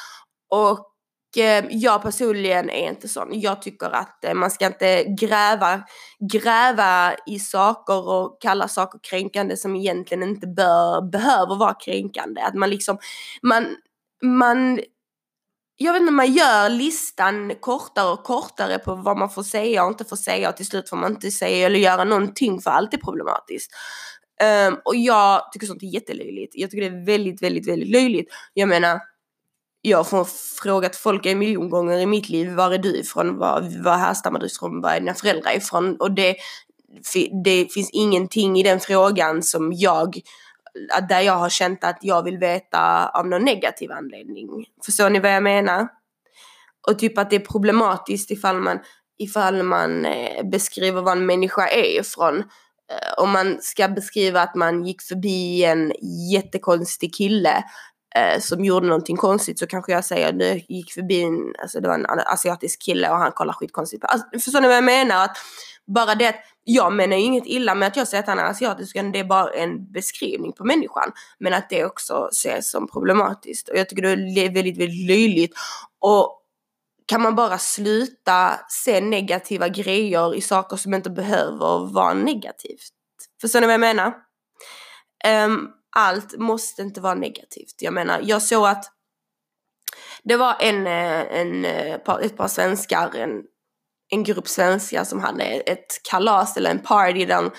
[0.50, 0.94] Och
[1.38, 3.28] eh, jag personligen är inte sån.
[3.32, 5.84] Jag tycker att eh, man ska inte gräva,
[6.32, 12.42] gräva i saker och kalla saker kränkande som egentligen inte bör, behöver vara kränkande.
[12.42, 12.98] Att man liksom,
[13.42, 13.76] man,
[14.24, 14.80] man
[15.76, 19.92] jag vet inte, man gör listan kortare och kortare på vad man får säga och
[19.92, 22.94] inte får säga och till slut får man inte säga eller göra någonting för allt
[22.94, 23.72] är problematiskt.
[24.42, 26.54] Um, och jag tycker sånt är jättelöjligt.
[26.56, 28.30] Jag tycker det är väldigt, väldigt, väldigt löjligt.
[28.54, 29.00] Jag menar,
[29.82, 30.28] jag har
[30.62, 33.38] frågat folk en miljon gånger i mitt liv, var är du ifrån?
[33.38, 34.82] Var, var härstammar du ifrån?
[34.82, 35.96] Var är dina föräldrar ifrån?
[36.00, 36.36] Och det,
[37.44, 40.20] det finns ingenting i den frågan som jag,
[41.10, 44.50] där jag har känt att jag vill veta av någon negativ anledning.
[44.86, 45.88] Förstår ni vad jag menar?
[46.88, 48.80] Och typ att det är problematiskt ifall man,
[49.18, 52.44] ifall man eh, beskriver vad en människa är ifrån
[52.92, 55.94] Eh, om man ska beskriva att man gick förbi en
[56.32, 57.64] jättekonstig kille
[58.16, 61.88] eh, som gjorde någonting konstigt så kanske jag säger nu gick förbi en, alltså det
[61.88, 64.08] var en asiatisk kille och han kollar skitkonstigt på.
[64.08, 65.24] Alltså, förstår ni vad jag menar?
[65.24, 65.38] Att
[65.88, 68.94] bara det att jag menar inget illa med att jag säger att han är asiatisk,
[69.14, 71.12] det är bara en beskrivning på människan.
[71.40, 73.70] Men att det också ses som problematiskt.
[73.70, 75.54] Och jag tycker det är väldigt, väldigt löjligt.
[76.00, 76.43] Och
[77.06, 82.90] kan man bara sluta se negativa grejer i saker som inte behöver vara negativt.
[83.42, 84.14] Förstår ni vad jag menar?
[85.46, 87.76] Um, allt måste inte vara negativt.
[87.80, 88.86] Jag menar, jag såg att
[90.24, 93.44] det var en, eh, en, eh, ett par svenskar, en,
[94.10, 97.52] en grupp svenskar som hade ett kalas eller en party där de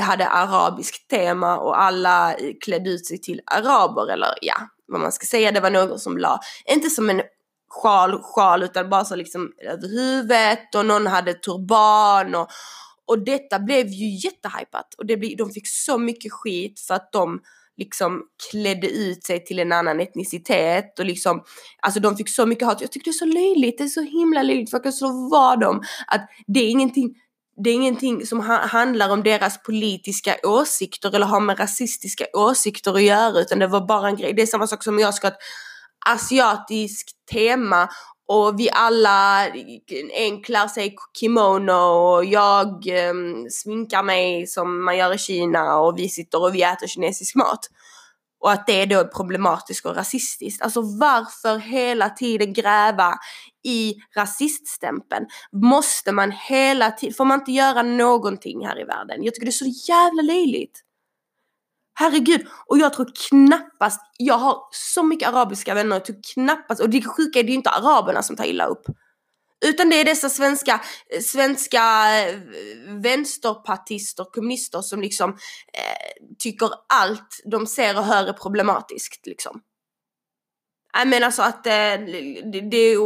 [0.00, 5.26] hade arabiskt tema och alla klädde ut sig till araber eller ja, vad man ska
[5.26, 5.52] säga.
[5.52, 7.22] Det var någon som la, inte som en
[7.70, 12.48] sjal, sjal utan bara så liksom över huvudet och någon hade turban och,
[13.06, 17.12] och detta blev ju jättehypat och det blev, de fick så mycket skit för att
[17.12, 17.40] de
[17.76, 21.42] liksom klädde ut sig till en annan etnicitet och liksom,
[21.82, 22.80] alltså de fick så mycket hat.
[22.80, 25.82] Jag tycker det är så löjligt, det är så himla löjligt för så var de
[26.06, 27.14] att det är ingenting
[27.64, 32.94] det är ingenting som ha handlar om deras politiska åsikter eller har med rasistiska åsikter
[32.94, 34.32] att göra utan det var bara en grej.
[34.32, 35.38] Det är samma sak som jag ska att
[36.06, 37.88] asiatiskt tema
[38.32, 39.48] och vi alla
[40.12, 46.08] en sig kimono och jag um, sminkar mig som man gör i Kina och vi
[46.08, 47.60] sitter och vi äter kinesisk mat.
[48.40, 50.62] Och att det då är problematiskt och rasistiskt.
[50.62, 53.14] Alltså varför hela tiden gräva
[53.64, 55.26] i rasiststämpeln?
[55.52, 59.24] Måste man hela tiden, får man inte göra någonting här i världen?
[59.24, 60.84] Jag tycker det är så jävla löjligt.
[61.94, 66.90] Herregud, och jag tror knappast, jag har så mycket arabiska vänner, jag tror knappast, och
[66.90, 68.86] det sjuka är det ju inte araberna som tar illa upp.
[69.64, 70.80] Utan det är dessa svenska,
[71.14, 71.80] eh, svenska
[72.20, 72.38] eh,
[73.02, 79.60] vänsterpartister, kommunister som liksom eh, tycker allt de ser och hör är problematiskt liksom.
[80.96, 82.96] Nej men alltså att eh, det, det,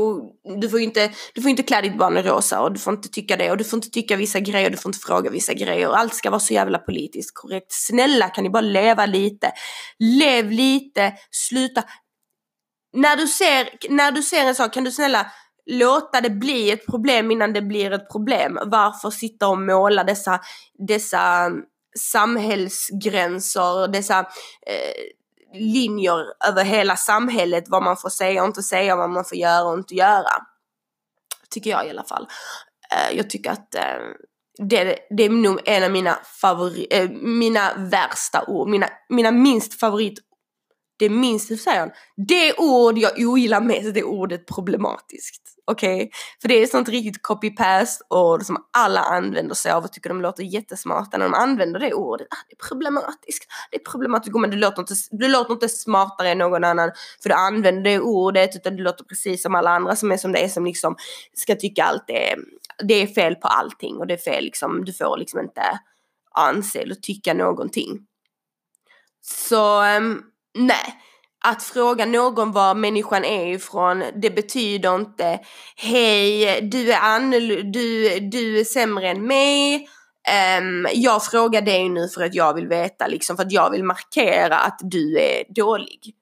[0.61, 2.94] du får ju inte, du får inte klä ditt barn i rosa och du får
[2.94, 5.31] inte tycka det och du får inte tycka vissa grejer och du får inte fråga
[5.31, 7.73] vissa grejer och allt ska vara så jävla politiskt korrekt.
[7.73, 9.53] Snälla kan ni bara leva lite?
[9.99, 11.85] Lev lite, sluta.
[12.92, 15.27] När du ser, när du ser en sak kan du snälla
[15.66, 18.59] låta det bli ett problem innan det blir ett problem.
[18.66, 20.40] Varför sitta och måla dessa,
[20.88, 21.62] dessa mm,
[21.99, 24.18] samhällsgränser, dessa
[24.66, 25.05] eh,
[25.55, 29.64] linjer över hela samhället, vad man får säga och inte säga, vad man får göra
[29.64, 30.33] och inte göra.
[31.51, 32.29] Tycker jag i alla fall.
[32.93, 33.99] Eh, jag tycker att eh,
[34.59, 39.81] det, det är nog en av mina favori, eh, mina värsta ord, mina, mina minst
[39.81, 40.19] favorit
[40.96, 41.90] det minst, hur säger han?
[42.16, 45.42] Det ord jag ogillar mest, det är ordet problematiskt.
[45.66, 45.96] Okej?
[45.96, 46.11] Okay?
[46.40, 50.20] För det är sånt riktigt copy-paste ord som alla använder sig av och tycker de
[50.20, 52.26] låter jättesmarta när de använder det ordet.
[52.30, 53.46] Ah, det är problematiskt.
[53.70, 54.37] Det är problematiskt.
[54.37, 56.90] Men du låter, inte, du låter inte smartare än någon annan
[57.22, 60.33] för du använder det ordet utan du låter precis som alla andra som är som
[60.33, 60.96] det är som liksom
[61.35, 62.38] ska tycka allt är,
[62.88, 65.80] det är fel på allting och det är fel liksom, du får liksom inte
[66.35, 68.07] anse eller tycka någonting.
[69.20, 70.22] Så um,
[70.55, 71.01] nej,
[71.45, 75.40] att fråga någon var människan är ifrån, det betyder inte
[75.77, 79.88] hej, du är annorlunda, du, du är sämre än mig.
[80.59, 83.85] Um, jag frågar dig nu för att jag vill veta, liksom, för att jag vill
[83.85, 86.14] markera att du är dålig.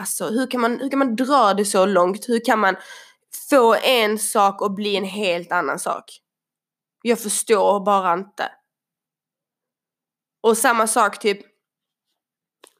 [0.00, 2.28] Alltså hur kan man, hur kan man dra det så långt?
[2.28, 2.76] Hur kan man
[3.50, 6.04] få en sak att bli en helt annan sak?
[7.02, 8.50] Jag förstår bara inte.
[10.42, 11.57] Och samma sak typ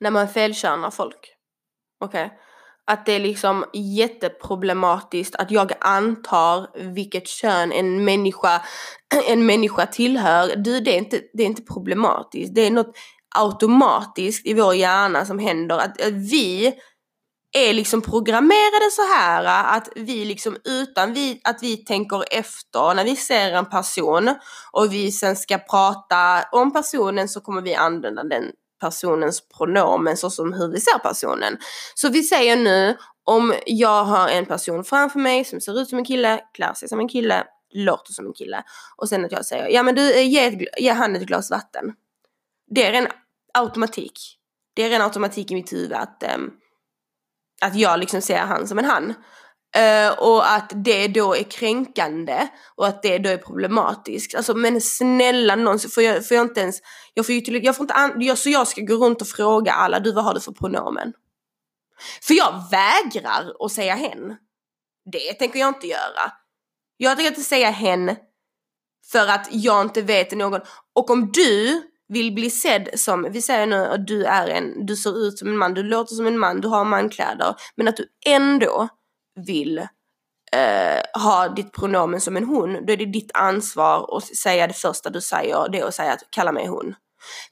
[0.01, 1.35] när man felkönar folk.
[2.01, 2.27] Okej?
[2.27, 2.39] Okay?
[2.91, 8.63] Att det är liksom jätteproblematiskt att jag antar vilket kön en människa,
[9.29, 10.57] en människa tillhör.
[10.57, 12.55] Du, det är, inte, det är inte problematiskt.
[12.55, 12.97] Det är något
[13.37, 15.79] automatiskt i vår hjärna som händer.
[15.79, 16.75] Att, att vi
[17.57, 23.05] är liksom programmerade så här att vi liksom utan vi, att vi tänker efter när
[23.05, 24.35] vi ser en person
[24.73, 28.45] och vi sen ska prata om personen så kommer vi använda den
[28.81, 31.59] personens pronomen så som hur vi ser personen.
[31.95, 35.99] Så vi säger nu om jag har en person framför mig som ser ut som
[35.99, 38.63] en kille, klär sig som en kille, låter som en kille
[38.97, 41.51] och sen att jag säger ja men du eh, ge, ett, ge han ett glas
[41.51, 41.93] vatten.
[42.71, 43.09] Det är en
[43.55, 44.39] automatik.
[44.75, 46.51] Det är en automatik i mitt huvud att, äm,
[47.63, 49.15] att jag liksom ser han som en han.
[49.77, 54.35] Uh, och att det då är kränkande och att det då är problematiskt.
[54.35, 56.81] Alltså men snälla någon, får jag, får jag inte ens,
[57.15, 59.29] jag får ju till, jag får inte, an, jag, så jag ska gå runt och
[59.29, 61.13] fråga alla, du vad har du för pronomen?
[62.23, 64.37] För jag vägrar att säga hen.
[65.13, 66.33] Det tänker jag inte göra.
[66.97, 68.17] Jag tänker inte säga hen
[69.13, 70.61] för att jag inte vet någon.
[70.95, 74.97] Och om du vill bli sedd som, vi säger nu att du är en, du
[74.97, 77.97] ser ut som en man, du låter som en man, du har mankläder, men att
[77.97, 78.89] du ändå
[79.47, 79.79] vill
[80.53, 84.75] eh, ha ditt pronomen som en hon, då är det ditt ansvar att säga det
[84.75, 86.95] första du säger, det är att säga att kalla mig hon.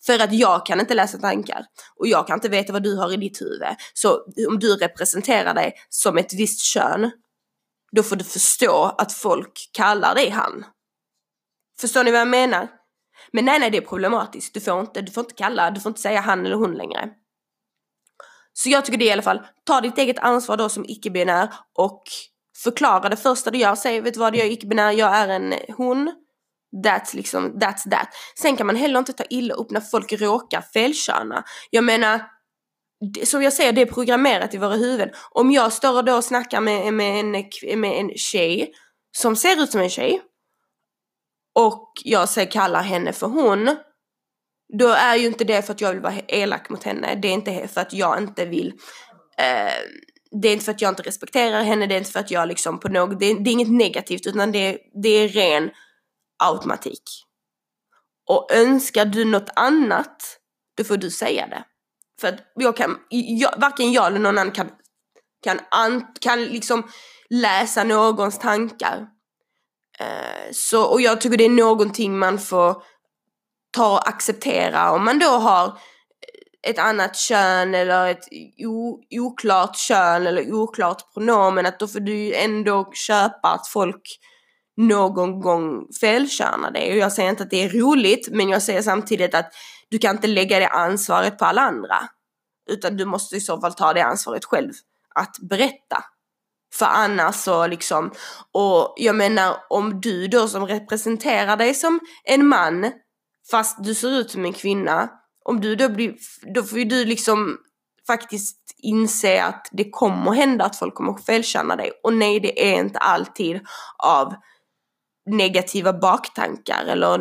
[0.06, 1.64] För att jag kan inte läsa tankar
[1.96, 3.68] och jag kan inte veta vad du har i ditt huvud.
[3.94, 7.10] Så om du representerar dig som ett visst kön,
[7.92, 10.64] då får du förstå att folk kallar dig han.
[11.80, 12.68] Förstår ni vad jag menar?
[13.32, 14.54] Men nej, nej, det är problematiskt.
[14.54, 17.10] Du får inte, du får inte kalla, du får inte säga han eller hon längre.
[18.58, 22.02] Så jag tycker det i alla fall, ta ditt eget ansvar då som icke-binär och
[22.62, 23.74] förklara det första du gör.
[23.74, 26.12] Säg, vet du vad, jag är icke-binär, jag är en hon.
[26.84, 28.08] That's liksom, that's that.
[28.40, 31.44] Sen kan man heller inte ta illa upp när folk råkar felköna.
[31.70, 32.20] Jag menar,
[33.24, 35.10] som jag säger, det är programmerat i våra huvuden.
[35.30, 37.30] Om jag står då och snackar med, med, en,
[37.80, 38.72] med en tjej
[39.16, 40.22] som ser ut som en tjej
[41.54, 43.76] och jag säger, kallar henne för hon
[44.78, 47.14] då är ju inte det för att jag vill vara elak mot henne.
[47.14, 48.72] Det är inte för att jag inte vill
[49.38, 49.72] eh,
[50.42, 52.48] det är inte för att jag inte respekterar henne, det är inte för att jag
[52.48, 55.70] liksom på något, det, det är inget negativt utan det, det är ren
[56.44, 57.02] automatik.
[58.28, 60.38] Och önskar du något annat,
[60.76, 61.64] då får du säga det.
[62.20, 64.70] För att jag kan, jag, varken jag eller någon annan kan,
[65.42, 66.90] kan, an, kan liksom
[67.30, 69.06] läsa någons tankar.
[69.98, 72.82] Eh, så, och jag tycker det är någonting man får
[73.76, 75.78] ta och acceptera om man då har
[76.62, 78.24] ett annat kön eller ett
[79.20, 84.02] oklart kön eller oklart pronomen att då får du ju ändå köpa att folk
[84.76, 86.92] någon gång felkönar dig.
[86.92, 89.52] Och jag säger inte att det är roligt men jag säger samtidigt att
[89.90, 91.96] du kan inte lägga det ansvaret på alla andra.
[92.70, 94.72] Utan du måste i så fall ta det ansvaret själv
[95.14, 96.04] att berätta.
[96.74, 98.12] För annars så liksom,
[98.52, 102.92] och jag menar om du då som representerar dig som en man
[103.50, 105.10] fast du ser ut som en kvinna,
[105.44, 106.14] om du då blir,
[106.54, 107.58] då får ju du liksom
[108.06, 111.92] faktiskt inse att det kommer hända att folk kommer felkänna dig.
[112.02, 113.60] Och nej, det är inte alltid
[113.98, 114.34] av
[115.30, 117.18] negativa baktankar eller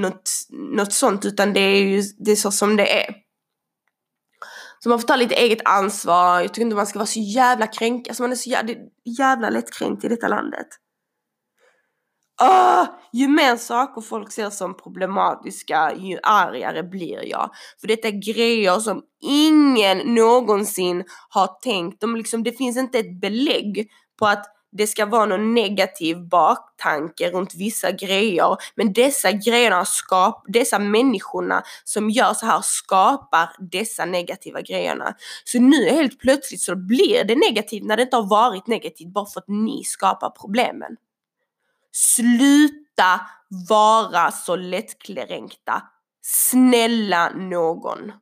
[0.00, 3.14] något, något sånt utan det är ju det är så som det är.
[4.82, 6.40] Så man får ta lite eget ansvar.
[6.40, 8.74] Jag tycker inte man ska vara så jävla kränkt, Alltså man är så jävla,
[9.18, 10.66] jävla lättkränkt i detta landet.
[12.40, 17.50] Oh, ju mer saker folk ser som problematiska, ju argare blir jag.
[17.80, 22.00] För detta är grejer som ingen någonsin har tänkt.
[22.00, 27.30] De liksom, det finns inte ett belägg på att det ska vara någon negativ baktanke
[27.30, 28.56] runt vissa grejer.
[28.74, 35.14] Men dessa grejerna skap, dessa människorna som gör så här skapar dessa negativa grejerna.
[35.44, 39.26] Så nu helt plötsligt så blir det negativt när det inte har varit negativt bara
[39.26, 40.96] för att ni skapar problemen.
[41.92, 43.20] Sluta
[43.68, 45.82] vara så lättkränkta.
[46.22, 48.12] Snälla någon.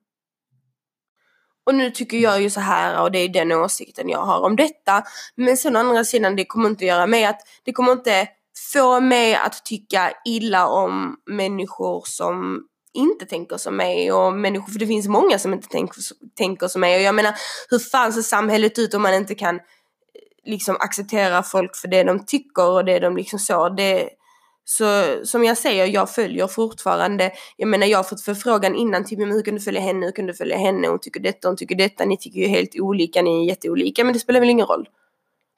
[1.67, 4.57] Och nu tycker jag ju så här och det är den åsikten jag har om
[4.57, 5.03] detta.
[5.35, 8.29] Men sen å andra sidan, det kommer inte göra mig att, det kommer inte
[8.73, 14.79] få mig att tycka illa om människor som inte tänker som mig och människor, för
[14.79, 16.03] det finns många som inte tänker,
[16.37, 17.35] tänker som mig och jag menar
[17.71, 19.61] hur fan ser samhället ut om man inte kan
[20.45, 23.69] liksom acceptera folk för det de tycker och det de liksom så.
[23.69, 24.09] Det,
[24.65, 29.19] så som jag säger, jag följer fortfarande, jag menar jag har fått förfrågan innan typ,
[29.19, 31.57] men hur kan du följa henne, hur kan du följa henne, hon tycker detta, hon
[31.57, 34.67] tycker detta, ni tycker ju helt olika, ni är jätteolika, men det spelar väl ingen
[34.67, 34.89] roll.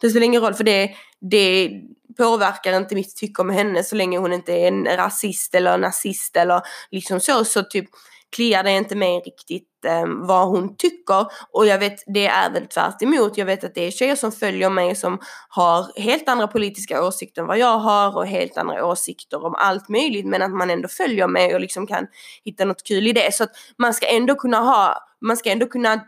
[0.01, 0.91] Det spelar ingen roll för det,
[1.21, 1.71] det
[2.17, 6.37] påverkar inte mitt tycke om henne så länge hon inte är en rasist eller nazist
[6.37, 7.89] eller liksom så, så typ
[8.37, 11.27] kliar det inte mig riktigt eh, vad hon tycker.
[11.53, 13.39] Och jag vet, det är väl tvärt emot.
[13.39, 17.43] Jag vet att det är tjejer som följer mig som har helt andra politiska åsikter
[17.43, 20.27] än vad jag har och helt andra åsikter om allt möjligt.
[20.27, 22.07] Men att man ändå följer mig och liksom kan
[22.45, 23.35] hitta något kul i det.
[23.35, 26.01] Så att man ska ändå kunna ha, man ska ändå kunna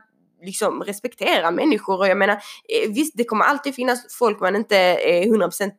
[0.43, 4.77] liksom respektera människor och jag menar eh, visst det kommer alltid finnas folk man inte
[4.77, 5.71] är 100% eh,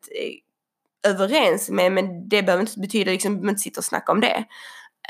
[1.12, 4.22] överens med men det behöver inte betyda liksom att man inte sitter och snackar om
[4.22, 4.46] det.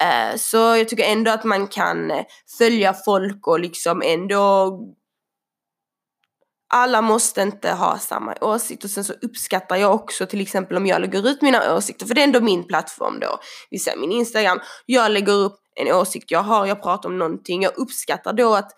[0.02, 2.26] Eh, så jag tycker ändå att man kan eh,
[2.58, 4.70] följa folk och liksom ändå
[6.74, 10.86] alla måste inte ha samma åsikt och sen så uppskattar jag också till exempel om
[10.86, 13.40] jag lägger ut mina åsikter för det är ändå min plattform då.
[13.70, 17.64] Vi säger min Instagram, jag lägger upp en åsikt jag har, jag pratar om någonting,
[17.64, 18.72] jag uppskattar då att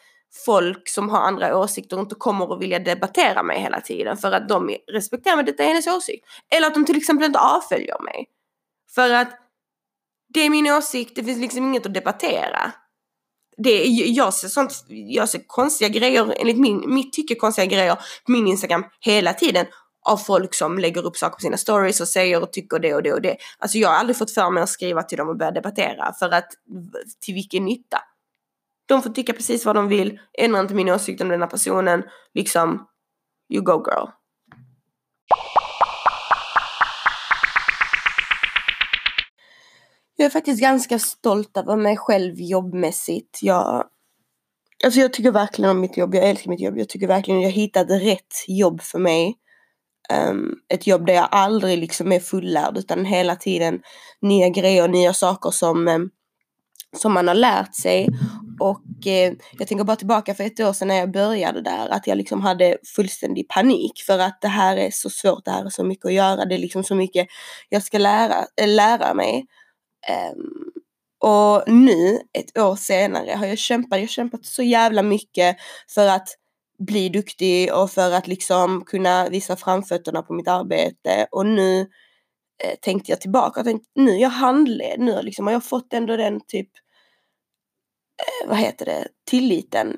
[0.46, 4.50] folk som har andra åsikter inte kommer att vilja debattera mig hela tiden för att
[4.50, 6.26] de respekterar mig, detta är hennes åsikt.
[6.56, 8.26] Eller att de till exempel inte avföljer mig.
[8.96, 9.45] För att
[10.36, 12.72] det är min åsikt, det finns liksom inget att debattera.
[13.58, 18.32] Det, jag, ser sånt, jag ser konstiga grejer, enligt min, mitt tycke konstiga grejer på
[18.32, 19.66] min Instagram hela tiden
[20.10, 23.04] av folk som lägger upp saker på sina stories och säger och tycker det och
[23.04, 23.38] det och det.
[23.60, 26.30] Alltså jag har aldrig fått för mig att skriva till dem och börja debattera för
[26.30, 26.48] att
[27.26, 27.98] till vilken nytta?
[28.88, 32.04] De får tycka precis vad de vill, ändra inte min åsikt om den här personen,
[32.34, 32.88] liksom
[33.54, 34.08] you go girl.
[40.16, 43.40] Jag är faktiskt ganska stolt över mig själv jobbmässigt.
[43.42, 43.84] Jag,
[44.84, 46.16] alltså jag tycker verkligen om mitt jobb.
[46.16, 46.78] Jag älskar mitt jobb.
[46.78, 49.36] Jag tycker verkligen jag hittade rätt jobb för mig.
[50.30, 53.82] Um, ett jobb där jag aldrig liksom är fullärd utan hela tiden
[54.22, 56.10] nya grejer, nya saker som, um,
[56.98, 58.08] som man har lärt sig.
[58.60, 62.08] Och uh, jag tänker bara tillbaka för ett år sedan när jag började där att
[62.08, 65.70] jag liksom hade fullständig panik för att det här är så svårt, det här är
[65.70, 67.28] så mycket att göra, det är liksom så mycket
[67.70, 69.46] jag ska lära, äh, lära mig.
[70.10, 70.72] Um,
[71.20, 75.58] och nu, ett år senare, har jag kämpat, jag har kämpat så jävla mycket
[75.96, 76.28] för att
[76.80, 81.28] bli duktig och för att liksom kunna visa framfötterna på mitt arbete.
[81.32, 81.82] Och nu
[82.64, 85.94] eh, tänkte jag tillbaka och tänkte, nu är jag handled, nu liksom, har jag fått
[85.94, 86.70] ändå den typ
[88.22, 89.98] eh, vad heter det, tilliten,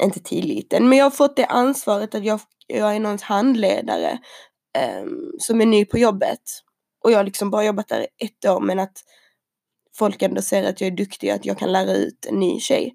[0.00, 4.18] inte tilliten, men jag har fått det ansvaret att jag, jag är någons handledare
[4.78, 5.04] eh,
[5.38, 6.42] som är ny på jobbet.
[7.04, 9.02] Och jag har liksom bara jobbat där ett år men att
[9.98, 12.60] folk ändå ser att jag är duktig och att jag kan lära ut en ny
[12.60, 12.94] tjej.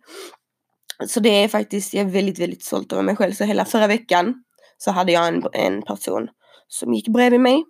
[1.07, 3.33] Så det är faktiskt, jag är väldigt, väldigt stolt över mig själv.
[3.33, 4.43] Så hela förra veckan
[4.77, 6.27] så hade jag en, en person
[6.67, 7.65] som gick bredvid mig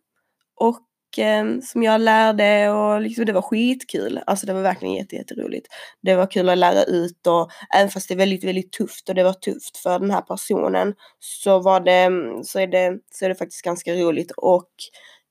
[0.56, 4.20] och eh, som jag lärde och liksom det var skitkul.
[4.28, 5.68] Alltså det var verkligen jätte, jätteroligt.
[6.02, 9.16] Det var kul att lära ut och även fast det är väldigt, väldigt tufft och
[9.16, 13.26] det var tufft för den här personen så var det, mm, så är det, så
[13.26, 14.70] är det faktiskt ganska roligt och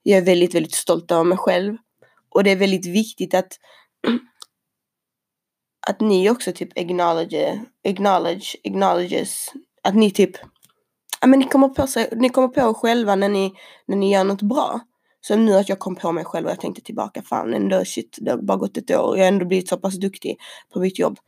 [0.03, 1.77] jag är väldigt, väldigt stolt över mig själv.
[2.31, 3.53] Och det är väldigt viktigt att
[5.89, 9.53] att ni också typ acknowledge, acknowledge, acknowledges,
[9.83, 10.37] att ni typ,
[11.21, 13.53] ja men ni kommer på, sig, ni kommer på er själva när ni,
[13.87, 14.81] när ni gör något bra.
[15.21, 18.19] Så nu att jag kom på mig själv och jag tänkte tillbaka, fan ändå shit,
[18.21, 20.39] det har bara gått ett år och jag har ändå blivit så pass duktig
[20.73, 21.19] på mitt jobb.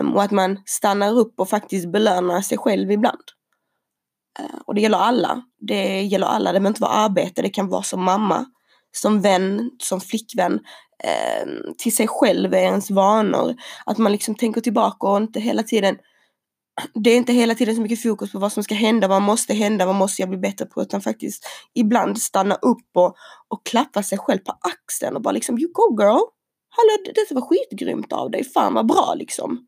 [0.00, 3.22] Um, och att man stannar upp och faktiskt belönar sig själv ibland.
[4.40, 5.42] Uh, och det gäller alla.
[5.58, 8.44] Det gäller alla, det behöver inte vara arbete, det kan vara som mamma,
[8.96, 10.60] som vän, som flickvän,
[11.04, 11.46] eh,
[11.78, 13.54] till sig själv är ens vanor.
[13.86, 15.96] Att man liksom tänker tillbaka och inte hela tiden
[16.94, 19.54] det är inte hela tiden så mycket fokus på vad som ska hända, vad måste
[19.54, 23.16] hända, vad måste jag bli bättre på, utan faktiskt ibland stanna upp och,
[23.48, 26.20] och klappa sig själv på axeln och bara liksom you go girl.
[26.68, 29.66] Hallå, det var skitgrymt av dig, fan vad bra liksom.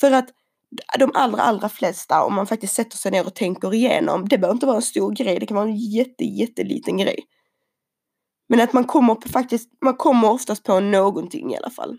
[0.00, 0.28] För att
[0.98, 4.54] de allra, allra flesta, om man faktiskt sätter sig ner och tänker igenom, det behöver
[4.54, 7.18] inte vara en stor grej, det kan vara en jätte, jätteliten grej.
[8.52, 11.98] Men att man kommer på, faktiskt, man kommer oftast på någonting i alla fall.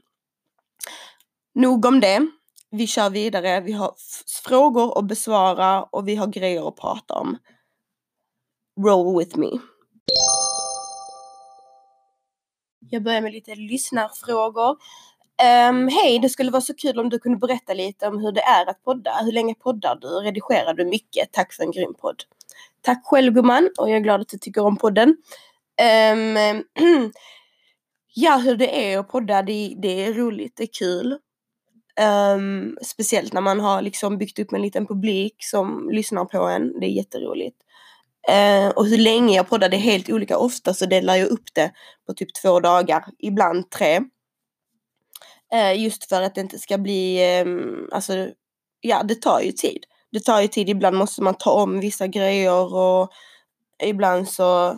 [1.56, 2.28] Nog om det.
[2.72, 3.62] Vi kör vidare.
[3.62, 3.94] Vi har
[4.48, 7.38] frågor att besvara och vi har grejer att prata om.
[8.86, 9.48] Roll with me.
[12.90, 14.70] Jag börjar med lite lyssnarfrågor.
[15.70, 18.42] Um, Hej, det skulle vara så kul om du kunde berätta lite om hur det
[18.42, 19.12] är att podda.
[19.24, 20.08] Hur länge poddar du?
[20.08, 21.32] Redigerar du mycket?
[21.32, 22.24] Tack för en grym podd.
[22.82, 25.18] Tack själv gumman och jag är glad att du tycker om podden.
[25.82, 26.64] Um,
[28.16, 31.18] ja, hur det är att podda, det, det är roligt, det är kul.
[32.36, 36.80] Um, speciellt när man har liksom byggt upp en liten publik som lyssnar på en.
[36.80, 37.58] Det är jätteroligt.
[38.30, 40.38] Uh, och hur länge jag poddar, det är helt olika.
[40.38, 41.72] Ofta så delar jag upp det
[42.08, 44.00] på typ två dagar, ibland tre.
[45.54, 48.30] Uh, just för att det inte ska bli, um, alltså
[48.82, 49.86] ja det tar ju tid.
[50.12, 53.12] Det tar ju tid, ibland måste man ta om vissa grejer och
[53.84, 54.78] ibland så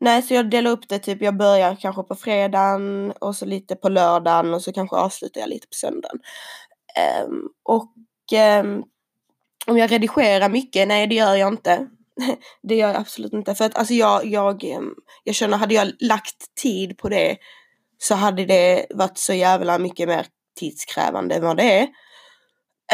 [0.00, 3.76] Nej, så jag delar upp det typ, jag börjar kanske på fredagen och så lite
[3.76, 6.18] på lördagen och så kanske avslutar jag lite på söndagen.
[7.26, 7.92] Um, och
[8.60, 8.84] um,
[9.66, 11.86] om jag redigerar mycket, nej det gör jag inte.
[12.62, 13.54] det gör jag absolut inte.
[13.54, 14.94] För att alltså jag, jag, ehm,
[15.24, 17.36] jag känner, hade jag lagt tid på det
[17.98, 20.26] så hade det varit så jävla mycket mer
[20.58, 21.88] tidskrävande än vad det är.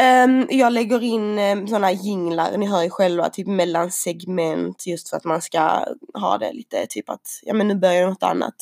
[0.01, 4.87] Um, jag lägger in ehm, um, sådana jinglar, ni hör ju själva, typ mellan segment
[4.87, 8.23] just för att man ska ha det lite typ att, ja men nu börjar något
[8.23, 8.55] annat.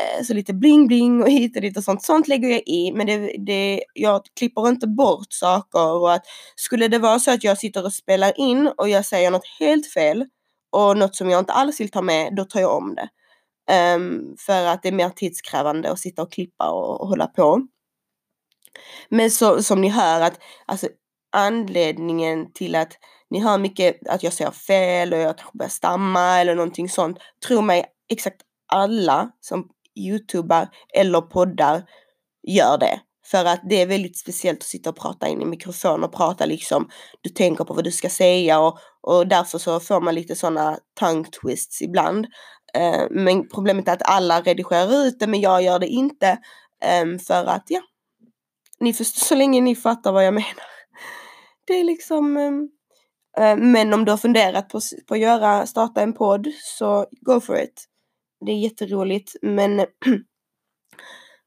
[0.00, 2.02] Uh, så lite bling bling och hit och dit och sånt.
[2.02, 6.24] Sånt lägger jag i men det, det, jag klipper inte bort saker och att
[6.56, 9.86] skulle det vara så att jag sitter och spelar in och jag säger något helt
[9.86, 10.26] fel
[10.72, 13.08] och något som jag inte alls vill ta med, då tar jag om det.
[13.96, 17.66] Um, för att det är mer tidskrävande att sitta och klippa och, och hålla på.
[19.08, 20.88] Men så, som ni hör att alltså,
[21.32, 22.92] anledningen till att
[23.30, 27.18] ni hör mycket att jag säger fel och jag kanske börjar stamma eller någonting sånt.
[27.46, 28.40] Tro mig, exakt
[28.72, 29.68] alla som
[29.98, 31.84] youtubar eller poddar
[32.48, 33.00] gör det.
[33.26, 36.46] För att det är väldigt speciellt att sitta och prata in i mikrofon och prata
[36.46, 36.88] liksom,
[37.20, 40.78] du tänker på vad du ska säga och, och därför så får man lite sådana
[41.00, 42.26] tongue twists ibland.
[42.74, 46.38] Eh, men problemet är att alla redigerar ut det men jag gör det inte.
[46.84, 47.80] Ehm, för att ja,
[48.82, 50.66] ni förstår, så länge ni fattar vad jag menar.
[51.66, 52.68] Det är liksom, ehm,
[53.38, 57.40] eh, men om du har funderat på, på att göra, starta en podd så go
[57.40, 57.84] for it.
[58.46, 59.80] Det är jätteroligt men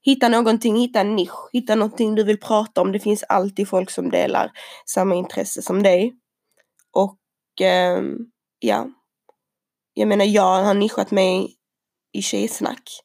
[0.06, 2.92] hitta någonting, hitta en nisch, hitta någonting du vill prata om.
[2.92, 4.52] Det finns alltid folk som delar
[4.86, 6.16] samma intresse som dig.
[6.92, 8.02] Och eh,
[8.60, 8.88] ja,
[9.94, 11.56] jag menar jag har nischat mig
[12.14, 13.05] i tjejsnack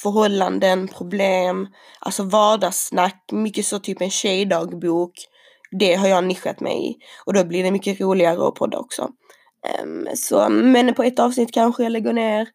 [0.00, 1.68] förhållanden, problem,
[2.00, 5.12] alltså vardagssnack, mycket så typ en tjejdagbok.
[5.78, 9.10] Det har jag nischat mig i och då blir det mycket roligare att podda också.
[9.82, 12.48] Um, så, men på ett avsnitt kanske jag lägger ner,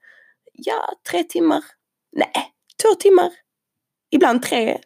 [0.53, 1.63] ja, tre timmar.
[2.11, 3.31] Nej, två timmar.
[4.11, 4.79] Ibland tre.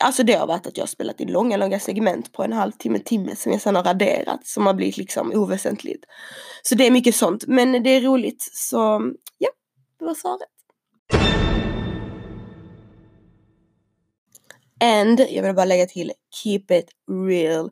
[0.00, 2.98] Alltså det har varit att jag har spelat in långa, långa segment på en halvtimme,
[2.98, 6.04] timme som jag sedan har raderat som har blivit liksom oväsentligt.
[6.62, 8.50] Så det är mycket sånt, men det är roligt.
[8.52, 8.76] Så
[9.38, 9.50] ja,
[9.98, 10.55] det var svaret.
[14.84, 16.12] And, jag vill bara lägga till,
[16.42, 16.88] keep it
[17.28, 17.70] real.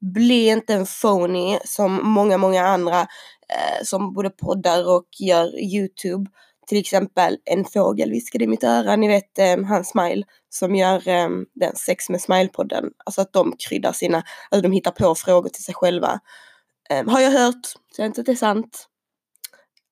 [0.00, 6.30] Bli inte en phony som många, många andra eh, som både poddar och gör YouTube.
[6.66, 11.08] Till exempel en fågel viskade i mitt öra, ni vet eh, han Smile som gör
[11.08, 12.84] eh, den Sex med Smile-podden.
[13.04, 16.20] Alltså att de kryddar sina, alltså de hittar på frågor till sig själva.
[16.90, 18.88] Eh, har jag hört, så jag inte att det är sant.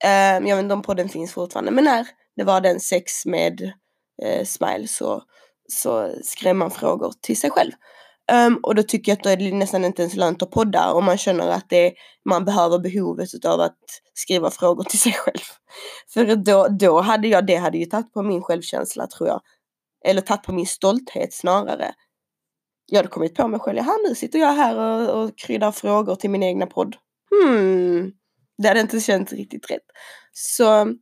[0.04, 2.06] Eh, jag vet inte om podden finns fortfarande, men när
[2.36, 3.72] det var den sex med
[4.22, 5.22] eh, smile så,
[5.68, 7.72] så skrev man frågor till sig själv.
[8.32, 10.92] Um, och då tycker jag att då är det nästan inte ens lönt att podda
[10.92, 11.92] om man känner att det,
[12.24, 13.78] man behöver behovet av att
[14.14, 15.42] skriva frågor till sig själv.
[16.14, 19.40] För då, då hade jag, det hade ju tagit på min självkänsla tror jag.
[20.04, 21.94] Eller tagit på min stolthet snarare.
[22.86, 26.14] Jag hade kommit på mig själv, jaha nu sitter jag här och, och kryddar frågor
[26.14, 26.96] till min egna podd.
[27.30, 28.12] Hmm,
[28.62, 29.86] det hade inte känts riktigt rätt.
[30.32, 30.98] Så um,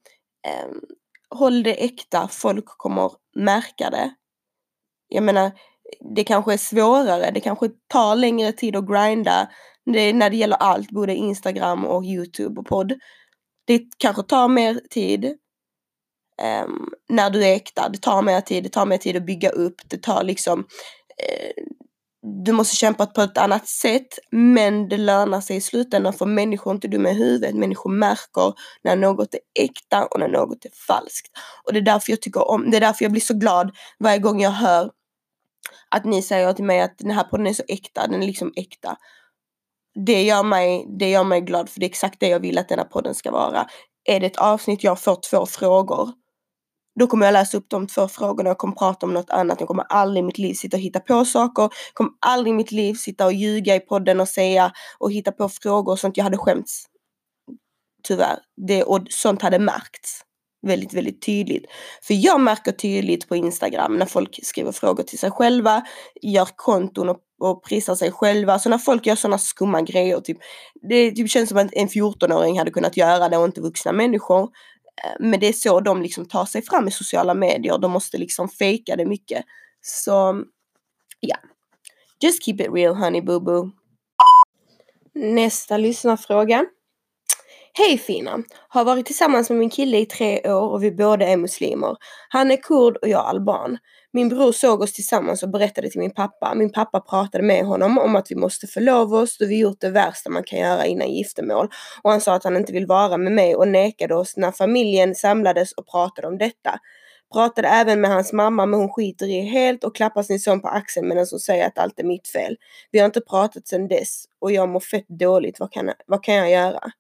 [1.31, 4.15] håll det äkta, folk kommer märka det.
[5.15, 5.53] Jag menar,
[6.15, 9.49] det kanske är svårare, det kanske tar längre tid att grinda
[9.85, 12.93] det, när det gäller allt, både Instagram och Youtube och podd.
[13.67, 15.25] Det kanske tar mer tid
[16.65, 19.51] um, när du är äkta, det tar mer tid, det tar mer tid att bygga
[19.51, 21.65] upp, det tar liksom uh,
[22.45, 26.71] du måste kämpa på ett annat sätt men det lönar sig i slutändan för människor
[26.71, 27.55] är inte dumma i huvudet.
[27.55, 28.55] Människor märker
[28.85, 31.31] när något är äkta och när något är falskt.
[31.65, 34.19] Och det är därför jag tycker om, det är därför jag blir så glad varje
[34.19, 34.91] gång jag hör
[35.89, 38.53] att ni säger till mig att den här podden är så äkta, den är liksom
[38.57, 38.97] äkta.
[40.07, 42.69] Det gör mig, det gör mig glad för det är exakt det jag vill att
[42.69, 43.67] den här podden ska vara.
[44.05, 46.09] Är det ett avsnitt jag får två frågor
[47.01, 49.61] då kommer jag läsa upp de två frågorna, jag kommer prata om något annat.
[49.61, 51.63] Jag kommer aldrig i mitt liv sitta och hitta på saker.
[51.63, 55.33] Jag kommer aldrig i mitt liv sitta och ljuga i podden och säga och hitta
[55.33, 56.17] på frågor och sånt.
[56.17, 56.87] Jag hade skämts.
[58.03, 58.39] Tyvärr.
[58.67, 60.23] Det, och sånt hade märkts
[60.63, 61.65] väldigt, väldigt tydligt.
[62.03, 65.83] För jag märker tydligt på Instagram när folk skriver frågor till sig själva,
[66.23, 68.59] gör konton och, och prisar sig själva.
[68.59, 70.39] Så när folk gör sådana skumma grejer, typ,
[70.89, 74.43] det typ känns som att en 14-åring hade kunnat göra det och inte vuxna människor.
[74.43, 77.79] Eh, men det är så de liksom tar sig fram i sociala medier.
[77.79, 79.45] De måste liksom fejka det mycket.
[79.81, 80.45] Så
[81.21, 81.37] ja.
[82.23, 83.71] Just keep it real honey boo boo.
[85.15, 86.67] Nästa lyssnarfråga.
[87.75, 88.43] Hej fina!
[88.69, 91.97] Har varit tillsammans med min kille i tre år och vi båda är muslimer.
[92.29, 93.79] Han är kurd och jag alban.
[94.13, 96.55] Min bror såg oss tillsammans och berättade till min pappa.
[96.55, 99.91] Min pappa pratade med honom om att vi måste förlova oss då vi gjort det
[99.91, 101.69] värsta man kan göra innan giftermål.
[102.03, 105.15] Och han sa att han inte vill vara med mig och nekade oss när familjen
[105.15, 106.79] samlades och pratade om detta.
[107.33, 110.69] Pratade även med hans mamma men hon skiter i helt och klappar sin son på
[110.69, 112.57] axeln medan hon säger att allt är mitt fel.
[112.91, 115.61] Vi har inte pratat sedan dess och jag mår fett dåligt.
[115.61, 116.93] Vad kan, vad kan jag göra?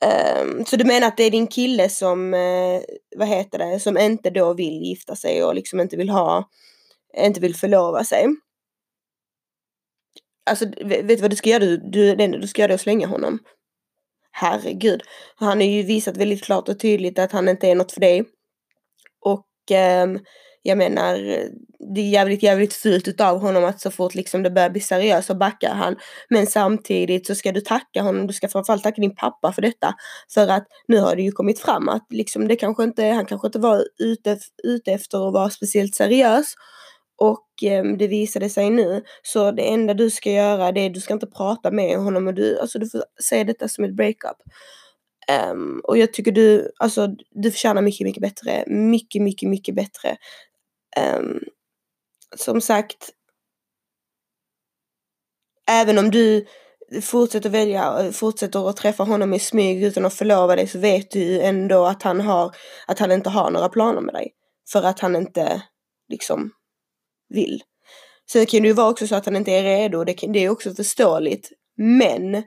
[0.00, 2.80] Um, så du menar att det är din kille som, uh,
[3.16, 6.48] vad heter det, som inte då vill gifta sig och liksom inte vill ha,
[7.16, 8.26] inte vill förlova sig?
[10.50, 11.64] Alltså vet du vad du ska göra?
[11.64, 13.38] Du, du, du ska göra det och slänga honom.
[14.30, 15.02] Herregud.
[15.36, 18.24] Han har ju visat väldigt klart och tydligt att han inte är något för dig.
[19.20, 19.46] Och
[20.02, 20.18] um,
[20.68, 21.14] jag menar,
[21.94, 25.26] det är jävligt, jävligt fult utav honom att så fort liksom det börjar bli seriöst
[25.26, 25.96] så backar han.
[26.28, 29.94] Men samtidigt så ska du tacka honom, du ska framförallt tacka din pappa för detta.
[30.34, 33.48] För att nu har det ju kommit fram att liksom det kanske inte, han kanske
[33.48, 36.54] inte var ute, ute efter att vara speciellt seriös.
[37.20, 39.02] Och eh, det visade sig nu.
[39.22, 42.26] Så det enda du ska göra det är att du ska inte prata med honom
[42.26, 44.36] och du, alltså du får se detta som ett breakup.
[45.52, 48.64] Um, och jag tycker du, alltså du förtjänar mycket, mycket bättre.
[48.66, 50.16] Mycket, mycket, mycket bättre.
[51.18, 51.40] Um,
[52.36, 53.10] som sagt,
[55.68, 56.46] även om du
[57.02, 61.18] fortsätter välja, fortsätter att träffa honom i smyg utan att förlova dig så vet du
[61.18, 62.54] ju ändå att han har,
[62.86, 64.32] att han inte har några planer med dig.
[64.72, 65.62] För att han inte
[66.08, 66.50] liksom
[67.28, 67.62] vill.
[68.30, 70.44] Sen kan det ju vara också så att han inte är redo, det, kan, det
[70.44, 71.52] är också förståeligt.
[71.76, 72.42] Men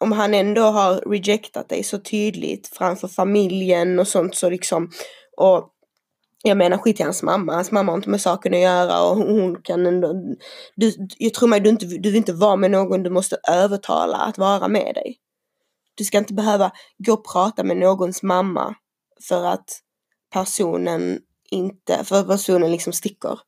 [0.00, 4.90] om han ändå har rejectat dig så tydligt framför familjen och sånt så liksom
[5.36, 5.71] och
[6.42, 9.16] jag menar skit i hans mamma, hans mamma har inte med saken att göra och
[9.16, 10.14] hon kan ändå,
[10.74, 14.16] du, jag tror mig du inte, du vill inte vara med någon du måste övertala
[14.16, 15.18] att vara med dig.
[15.94, 18.74] Du ska inte behöva gå och prata med någons mamma
[19.28, 19.80] för att
[20.32, 21.18] personen
[21.50, 23.38] inte, för att personen liksom sticker.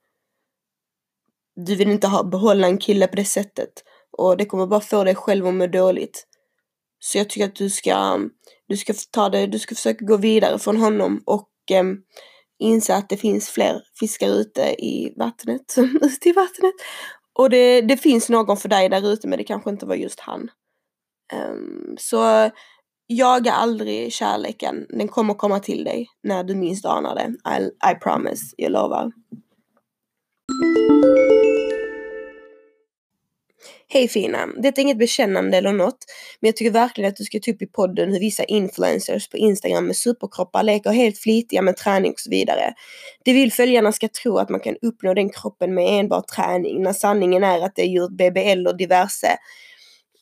[1.57, 3.71] Du vill inte ha, behålla en kille på det sättet
[4.19, 6.27] och det kommer bara få dig själv att må dåligt.
[6.99, 8.21] Så jag tycker att du ska,
[8.69, 11.85] du ska ta det, du ska försöka gå vidare från honom och eh,
[12.59, 16.75] inse att det finns fler fiskar ute i vattnet, ute i vattnet.
[17.39, 20.21] Och det, det finns någon för dig där ute men det kanske inte var just
[20.21, 20.51] han.
[21.51, 22.51] Um, så
[23.07, 27.35] jaga aldrig kärleken, den kommer komma till dig när du minst anar det.
[27.59, 29.13] I, I promise, jag lovar.
[33.95, 34.47] Hej fina!
[34.57, 35.99] Detta är inget bekännande eller något,
[36.41, 39.37] men jag tycker verkligen att du ska ta upp i podden hur vissa influencers på
[39.37, 42.75] Instagram med superkroppar leker helt flitiga med träning och så vidare.
[43.25, 46.93] Det vill följarna ska tro att man kan uppnå den kroppen med enbart träning, när
[46.93, 49.39] sanningen är att det är gjort BBL och diverse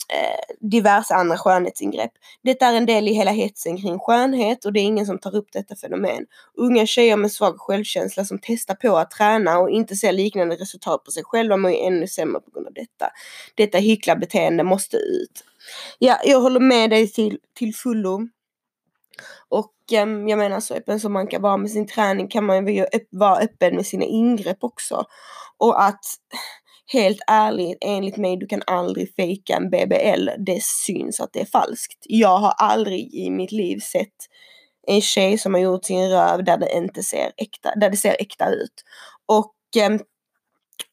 [0.08, 2.12] Eh, diverse andra skönhetsingrepp.
[2.42, 5.36] Detta är en del i hela hetsen kring skönhet och det är ingen som tar
[5.36, 6.26] upp detta fenomen.
[6.54, 11.04] Unga tjejer med svag självkänsla som testar på att träna och inte ser liknande resultat
[11.04, 13.10] på sig själva mår ju ännu sämre på grund av detta.
[13.54, 15.44] Detta hycklarbeteende måste ut.
[15.98, 18.28] Ja, jag håller med dig till, till fullo.
[19.48, 22.66] Och um, jag menar så öppen som man kan vara med sin träning kan man
[22.66, 25.04] ju vara öppen med sina ingrepp också.
[25.58, 26.04] Och att
[26.92, 30.28] helt ärligt, enligt mig, du kan aldrig fejka en BBL.
[30.46, 31.98] Det syns att det är falskt.
[32.08, 34.14] Jag har aldrig i mitt liv sett
[34.86, 38.16] en tjej som har gjort sin röv där det inte ser äkta, där det ser
[38.20, 38.82] äkta ut.
[39.26, 39.98] Och ehm,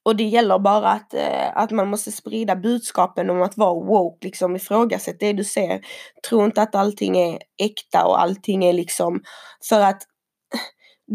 [0.03, 4.27] och det gäller bara att, eh, att man måste sprida budskapen om att vara woke,
[4.27, 5.81] liksom ifrågasätt det du ser.
[6.29, 9.21] Tro inte att allting är äkta och allting är liksom
[9.69, 10.03] för att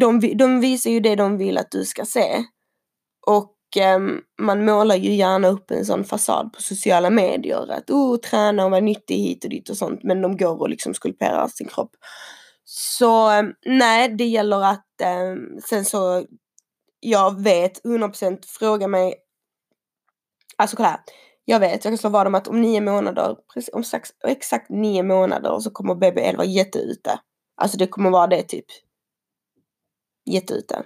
[0.00, 2.44] de, de visar ju det de vill att du ska se.
[3.26, 8.16] Och Ehm, man målar ju gärna upp en sån fasad på sociala medier att oh,
[8.16, 11.48] träna och vara nyttig hit och dit och sånt men de går och liksom skulpterar
[11.48, 11.90] sin kropp.
[12.64, 16.24] Så ehm, nej, det gäller att ehm, sen så
[17.00, 19.14] jag vet 100% fråga mig.
[20.56, 21.00] Alltså kolla här.
[21.44, 23.36] Jag vet, jag kan slå vad om att om nio månader,
[23.72, 27.20] om exakt, exakt nio månader så kommer BB 11 vara jätteute.
[27.56, 28.64] Alltså det kommer vara det typ.
[30.26, 30.82] Jätteute.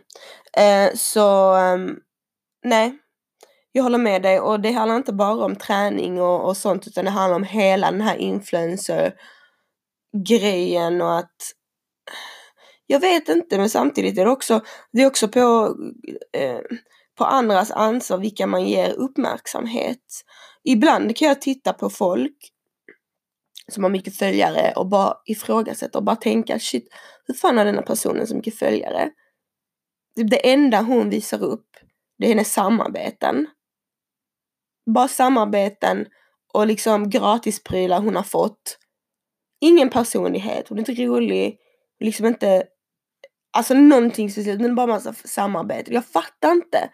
[0.56, 1.56] Eh, så
[2.68, 2.98] nej.
[3.72, 7.04] Jag håller med dig och det handlar inte bara om träning och, och sånt utan
[7.04, 9.14] det handlar om hela den här influencer
[10.26, 11.36] grejen och att
[12.86, 14.60] jag vet inte men samtidigt är det också,
[14.92, 15.76] det är också på,
[16.32, 16.60] eh,
[17.18, 20.24] på andras ansvar vilka man ger uppmärksamhet.
[20.64, 22.36] Ibland kan jag titta på folk
[23.72, 26.88] som har mycket följare och bara ifrågasätta och bara tänka shit,
[27.26, 29.10] hur fan har denna personen så mycket följare?
[30.16, 31.68] Det enda hon visar upp,
[32.18, 33.46] det är hennes samarbeten.
[34.94, 36.06] Bara samarbeten
[36.54, 38.78] och liksom gratisprylar hon har fått.
[39.60, 41.58] Ingen personlighet, hon är inte rolig,
[42.00, 42.64] liksom inte
[43.50, 45.94] Alltså någonting speciellt, men bara massa samarbete.
[45.94, 46.90] Jag fattar inte.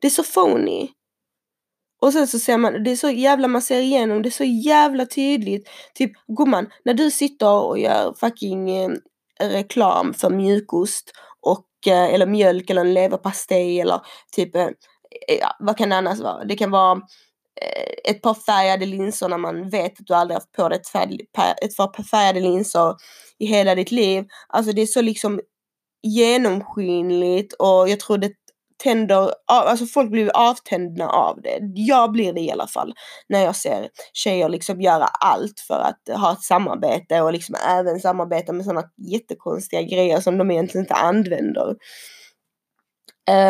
[0.00, 0.88] Det är så phony.
[2.00, 4.44] Och sen så ser man, det är så jävla, man ser igenom, det är så
[4.44, 5.68] jävla tydligt.
[5.94, 8.90] Typ gumman, när du sitter och gör fucking eh,
[9.40, 11.12] reklam för mjukost
[11.92, 14.00] eller mjölk eller en leverpastej eller
[14.32, 14.62] typ, eh,
[15.28, 16.44] eh, ja, vad kan det annars vara?
[16.44, 17.00] Det kan vara
[17.60, 20.88] eh, ett par färgade linser när man vet att du aldrig haft på dig ett,
[20.88, 21.18] färg,
[21.62, 22.94] ett par färgade linser
[23.38, 24.24] i hela ditt liv.
[24.48, 25.40] Alltså det är så liksom
[26.02, 28.32] genomskinligt och jag tror det
[28.82, 31.58] tänder, alltså folk blir avtända av det.
[31.74, 32.94] Jag blir det i alla fall
[33.28, 38.00] när jag ser tjejer liksom göra allt för att ha ett samarbete och liksom även
[38.00, 41.74] samarbeta med sådana jättekonstiga grejer som de egentligen inte använder.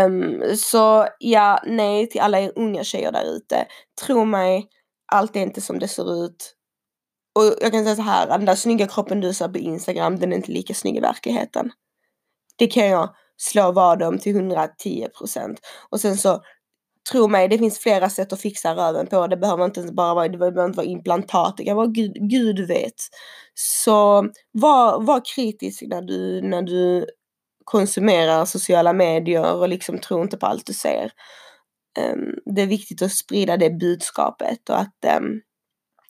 [0.06, 3.66] Um, så ja, nej till alla er unga tjejer där ute.
[4.06, 4.66] Tro mig,
[5.12, 6.54] allt är inte som det ser ut.
[7.38, 10.32] Och jag kan säga så här, den där snygga kroppen du ser på Instagram, den
[10.32, 11.70] är inte lika snygg i verkligheten.
[12.58, 15.60] Det kan jag slå vad om till 110 procent.
[15.90, 16.42] Och sen så,
[17.10, 19.26] tro mig, det finns flera sätt att fixa röven på.
[19.26, 22.68] Det behöver inte bara vara, det behöver inte vara implantat, det kan vara gud, gud
[22.68, 22.94] vet.
[23.54, 27.06] Så var, var kritisk när du, när du
[27.64, 31.10] konsumerar sociala medier och liksom tro inte på allt du ser.
[32.12, 35.40] Um, det är viktigt att sprida det budskapet och att um,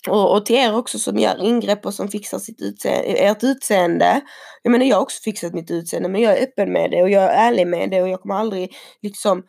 [0.09, 4.21] och, och till er också som gör ingrepp och som fixar sitt utseende, ert utseende.
[4.63, 7.11] Jag menar jag har också fixat mitt utseende men jag är öppen med det och
[7.11, 9.43] jag är ärlig med det och jag kommer aldrig liksom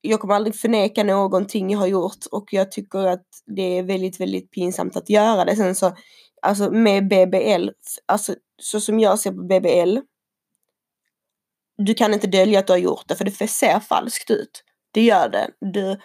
[0.00, 4.20] jag kommer aldrig förneka någonting jag har gjort och jag tycker att det är väldigt,
[4.20, 5.56] väldigt pinsamt att göra det.
[5.56, 5.96] Sen så,
[6.42, 7.68] alltså med BBL,
[8.06, 9.98] alltså så som jag ser på BBL,
[11.76, 14.64] du kan inte dölja att du har gjort det för det ser falskt ut.
[14.92, 15.50] Det gör det.
[15.60, 16.00] Du,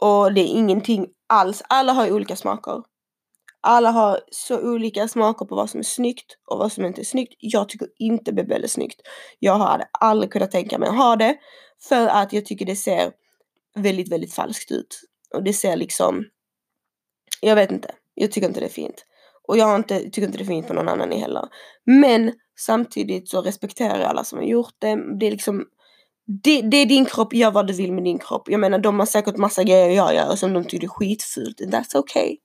[0.00, 2.82] och det är ingenting alls, alla har ju olika smaker.
[3.62, 7.04] Alla har så olika smaker på vad som är snyggt och vad som inte är
[7.04, 7.34] snyggt.
[7.38, 9.00] Jag tycker inte BBL är snyggt.
[9.38, 11.36] Jag hade aldrig kunnat tänka mig att ha det
[11.88, 13.12] för att jag tycker det ser
[13.74, 15.00] väldigt, väldigt falskt ut.
[15.34, 16.24] Och det ser liksom,
[17.40, 19.04] jag vet inte, jag tycker inte det är fint.
[19.48, 21.48] Och jag inte, tycker inte det är fint på någon annan heller.
[21.84, 25.18] Men samtidigt så respekterar jag alla som har gjort det.
[25.20, 25.64] Det är liksom,
[26.42, 28.48] det, det, är din kropp, gör vad du vill med din kropp.
[28.48, 31.60] Jag menar de har säkert massa grejer jag gör som de tycker är skitfult.
[31.60, 32.36] That's okay.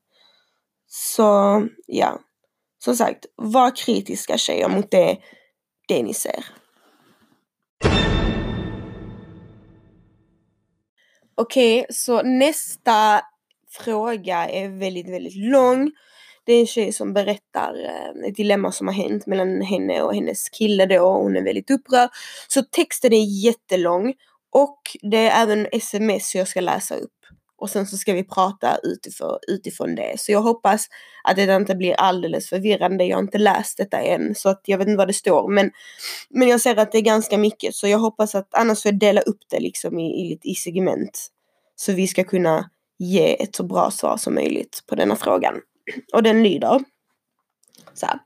[0.98, 2.20] Så ja,
[2.84, 5.18] som sagt, var kritiska tjejer mot det,
[5.88, 6.46] det ni ser.
[11.36, 13.22] Okej, okay, så nästa
[13.70, 15.92] fråga är väldigt, väldigt lång.
[16.46, 20.16] Det är en tjej som berättar eh, ett dilemma som har hänt mellan henne och
[20.16, 21.14] hennes kille då.
[21.14, 22.10] Hon är väldigt upprörd.
[22.48, 24.14] Så texten är jättelång
[24.52, 27.25] och det är även sms jag ska läsa upp
[27.58, 30.20] och sen så ska vi prata utifrån, utifrån det.
[30.20, 30.88] Så jag hoppas
[31.24, 33.04] att det inte blir alldeles förvirrande.
[33.04, 35.50] Jag har inte läst detta än så att jag vet inte vad det står.
[35.50, 35.72] Men,
[36.30, 39.00] men jag ser att det är ganska mycket så jag hoppas att annars får jag
[39.00, 41.28] dela upp det liksom i, i, i segment.
[41.76, 45.54] Så vi ska kunna ge ett så bra svar som möjligt på denna frågan.
[46.14, 46.80] Och den lyder
[47.94, 48.20] så här.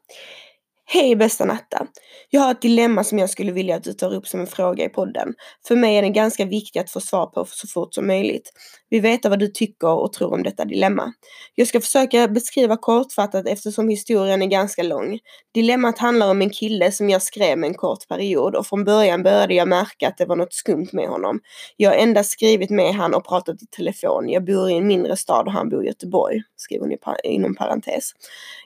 [0.91, 1.87] Hej bästa Natta!
[2.29, 4.85] Jag har ett dilemma som jag skulle vilja att du tar upp som en fråga
[4.85, 5.33] i podden.
[5.67, 8.51] För mig är den ganska viktig att få svar på så fort som möjligt.
[8.89, 11.13] Vi veta vad du tycker och tror om detta dilemma.
[11.55, 15.19] Jag ska försöka beskriva kortfattat eftersom historien är ganska lång.
[15.53, 19.23] Dilemmat handlar om en kille som jag skrev med en kort period och från början
[19.23, 21.39] började jag märka att det var något skumt med honom.
[21.77, 24.29] Jag har endast skrivit med han och pratat i telefon.
[24.29, 28.11] Jag bor i en mindre stad och han bor i Göteborg, skriver hon inom parentes.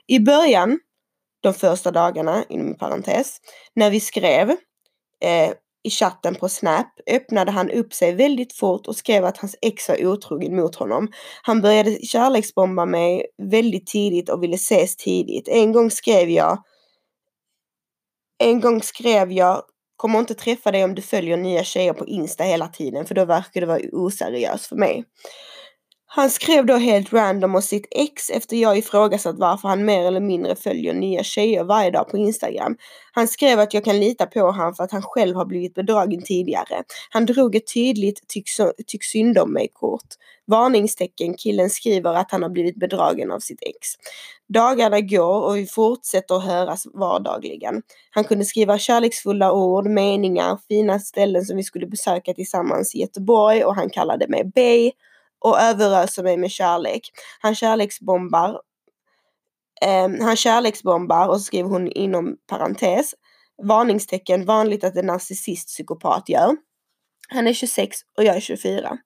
[0.06, 0.78] I början
[1.44, 3.38] de första dagarna, inom parentes,
[3.74, 4.50] när vi skrev
[5.24, 5.52] eh,
[5.84, 9.88] i chatten på Snap öppnade han upp sig väldigt fort och skrev att hans ex
[9.88, 11.08] var otrogen mot honom.
[11.42, 15.48] Han började kärleksbomba mig väldigt tidigt och ville ses tidigt.
[15.48, 16.62] En gång skrev jag
[18.38, 19.62] En gång skrev jag
[19.96, 23.24] Kommer inte träffa dig om du följer nya tjejer på Insta hela tiden för då
[23.24, 25.04] verkar det vara oseriöst för mig.
[26.16, 30.20] Han skrev då helt random om sitt ex efter jag ifrågasatt varför han mer eller
[30.20, 32.76] mindre följer nya tjejer varje dag på Instagram.
[33.12, 36.22] Han skrev att jag kan lita på honom för att han själv har blivit bedragen
[36.22, 36.84] tidigare.
[37.10, 38.48] Han drog ett tydligt tyck,
[38.86, 40.06] tyck synd om mig kort.
[40.46, 43.88] Varningstecken, killen skriver att han har blivit bedragen av sitt ex.
[44.48, 47.82] Dagarna går och vi fortsätter att höras vardagligen.
[48.10, 53.64] Han kunde skriva kärleksfulla ord, meningar, fina ställen som vi skulle besöka tillsammans i Göteborg
[53.64, 54.92] och han kallade mig Bay
[55.44, 57.10] och överöser mig med kärlek.
[57.40, 58.60] Han kärleksbombar.
[59.82, 63.14] Eh, han kärleksbombar och så skriver hon inom parentes.
[63.62, 66.56] Varningstecken, vanligt att en narcissist psykopat gör.
[67.28, 68.98] Han är 26 och jag är 24.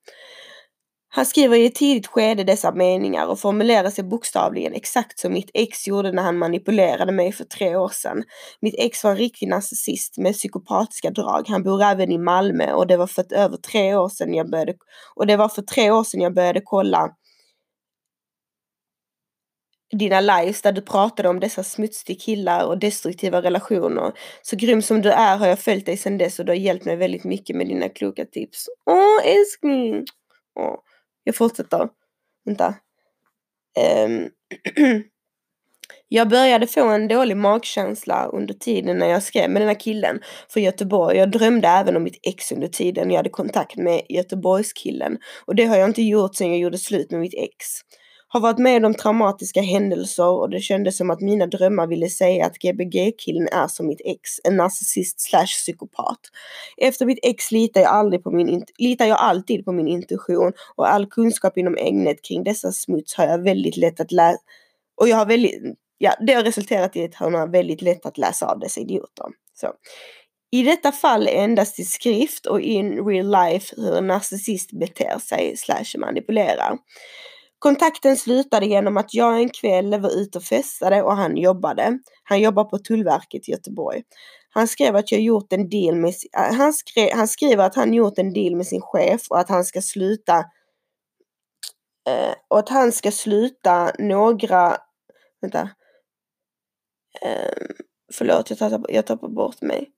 [1.11, 5.51] Han skriver i ett tidigt skede dessa meningar och formulerar sig bokstavligen exakt som mitt
[5.55, 8.23] ex gjorde när han manipulerade mig för tre år sedan.
[8.61, 11.45] Mitt ex var en riktig narcissist med psykopatiska drag.
[11.49, 14.75] Han bor även i Malmö och det var för över tre år sedan jag började
[15.15, 17.11] och det var för tre år sedan jag började kolla
[19.97, 24.13] dina lives där du pratade om dessa smutsiga killar och destruktiva relationer.
[24.43, 26.85] Så grym som du är har jag följt dig sedan dess och du har hjälpt
[26.85, 28.67] mig väldigt mycket med dina kloka tips.
[28.91, 30.05] Åh älskling!
[30.61, 30.75] Åh.
[31.25, 31.89] Jag fortsätter.
[32.45, 32.75] Vänta.
[34.07, 34.29] Um,
[36.09, 40.21] jag började få en dålig magkänsla under tiden när jag skrev med den här killen
[40.49, 41.17] från Göteborg.
[41.17, 45.19] Jag drömde även om mitt ex under tiden jag hade kontakt med Göteborgskillen.
[45.47, 47.67] Och det har jag inte gjort sedan jag gjorde slut med mitt ex
[48.29, 52.47] har varit med om traumatiska händelser och det kändes som att mina drömmar ville säga
[52.47, 56.21] att GBG-killen är som mitt ex, en narcissist slash psykopat.
[56.77, 60.93] Efter mitt ex litar jag, aldrig på min, litar jag alltid på min intuition och
[60.93, 64.39] all kunskap inom ämnet kring dessa smuts har jag väldigt lätt att läsa
[65.01, 65.63] och jag har väldigt,
[65.99, 69.27] ja det har resulterat i att han har väldigt lätt att läsa av dessa idioter.
[69.55, 69.73] Så.
[70.51, 75.57] I detta fall endast i skrift och in real life hur en narcissist beter sig
[75.57, 76.79] slash manipulerar.
[77.59, 81.99] Kontakten slutade genom att jag en kväll var ute och festade och han jobbade.
[82.23, 84.03] Han jobbar på Tullverket i Göteborg.
[84.51, 87.95] Han skrev att jag gjort en deal med, äh, han, skrev, han skriver att han
[87.95, 90.39] gjort en deal med sin chef och att han ska sluta
[92.09, 94.77] eh, och att han ska sluta några,
[95.41, 95.71] vänta,
[97.23, 97.53] eh,
[98.13, 99.93] förlåt jag tappar, jag tappar bort mig.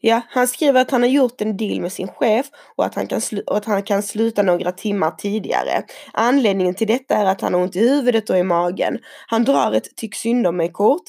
[0.00, 3.06] Ja, han skriver att han har gjort en deal med sin chef och att han
[3.06, 5.82] kan, och att han kan sluta några timmar tidigare.
[6.12, 8.98] Anledningen till detta är att han har ont i huvudet och i magen.
[9.26, 11.02] Han drar ett tyck synd om mig kort.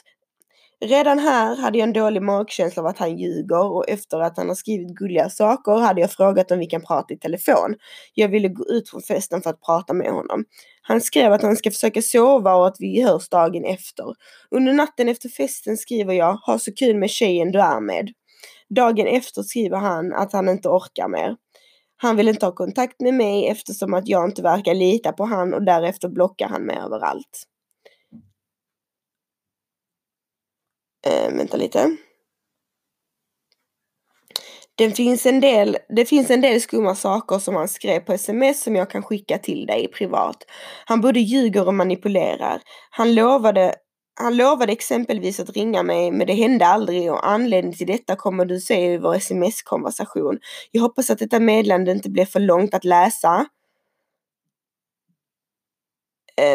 [0.85, 4.47] Redan här hade jag en dålig magkänsla av att han ljuger och efter att han
[4.47, 7.75] har skrivit gulliga saker hade jag frågat om vi kan prata i telefon.
[8.13, 10.45] Jag ville gå ut från festen för att prata med honom.
[10.81, 14.05] Han skrev att han ska försöka sova och att vi hörs dagen efter.
[14.51, 18.09] Under natten efter festen skriver jag, ha så kul med tjejen du är med.
[18.75, 21.35] Dagen efter skriver han att han inte orkar mer.
[21.97, 25.53] Han vill inte ha kontakt med mig eftersom att jag inte verkar lita på han
[25.53, 27.43] och därefter blockar han mig överallt.
[31.07, 31.97] Äh, vänta lite.
[34.75, 38.63] Det finns, en del, det finns en del skumma saker som han skrev på sms
[38.63, 40.37] som jag kan skicka till dig privat.
[40.85, 42.61] Han både ljuger och manipulerar.
[42.89, 43.75] Han lovade
[44.19, 48.45] han lovade exempelvis att ringa mig men det hände aldrig och anledningen till detta kommer
[48.45, 50.39] du se i vår sms-konversation.
[50.71, 53.45] Jag hoppas att detta meddelande inte blev för långt att läsa.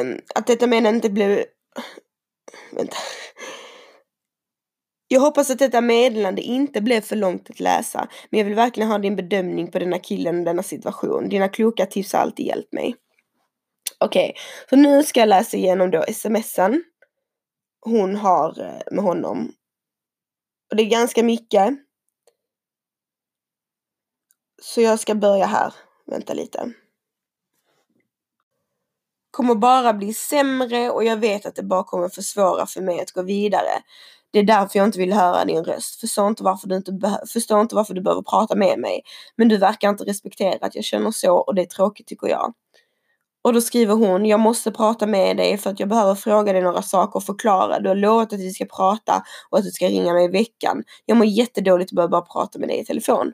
[0.01, 1.45] Um, att detta meddelande inte blev...
[2.73, 2.97] Vänta.
[5.09, 8.91] Jag hoppas att detta meddelande inte blev för långt att läsa, men jag vill verkligen
[8.91, 11.29] ha din bedömning på denna killen och denna situation.
[11.29, 12.97] Dina kloka tips har alltid hjälpt mig.
[13.99, 16.85] Okej, okay, så nu ska jag läsa igenom då smsen
[17.83, 19.53] hon har eh, med honom.
[20.71, 21.75] Och det är ganska mycket.
[24.63, 25.75] Så jag ska börja här.
[26.07, 26.73] Vänta lite.
[29.31, 33.13] Kommer bara bli sämre och jag vet att det bara kommer försvåra för mig att
[33.13, 33.83] gå vidare.
[34.31, 36.01] Det är därför jag inte vill höra din röst.
[36.01, 39.03] Förstår inte varför du, inte förstår inte varför du behöver prata med mig.
[39.37, 42.55] Men du verkar inte respektera att jag känner så och det är tråkigt tycker jag.
[43.43, 46.63] Och då skriver hon, jag måste prata med dig för att jag behöver fråga dig
[46.63, 47.81] några saker och förklara.
[47.81, 50.83] Du har lovat att vi ska prata och att du ska ringa mig i veckan.
[51.07, 53.33] Jag mår jättedåligt och behöver bara prata med dig i telefon.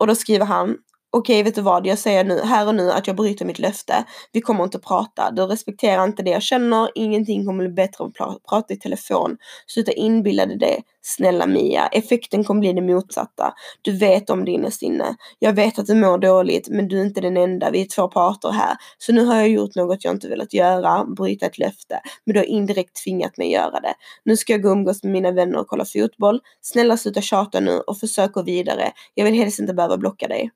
[0.00, 0.76] Och då skriver han,
[1.18, 4.04] okej vet du vad, jag säger nu, här och nu att jag bryter mitt löfte.
[4.32, 5.30] Vi kommer inte prata.
[5.30, 6.90] Du respekterar inte det jag känner.
[6.94, 9.36] Ingenting kommer bli bättre av att prata i telefon.
[9.66, 10.82] Sluta inbilla dig det.
[11.02, 13.54] Snälla Mia, effekten kommer bli det motsatta.
[13.82, 15.16] Du vet om det innerst inne.
[15.38, 17.70] Jag vet att du mår dåligt, men du är inte den enda.
[17.70, 18.76] Vi är två parter här.
[18.98, 22.00] Så nu har jag gjort något jag inte velat göra, bryta ett löfte.
[22.24, 23.94] Men du har indirekt tvingat mig att göra det.
[24.24, 26.40] Nu ska jag gå och umgås med mina vänner och kolla fotboll.
[26.60, 28.92] Snälla sluta tjata nu och försök gå vidare.
[29.14, 30.50] Jag vill helst inte behöva blocka dig.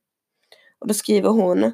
[0.83, 1.71] Och då skriver hon, eh,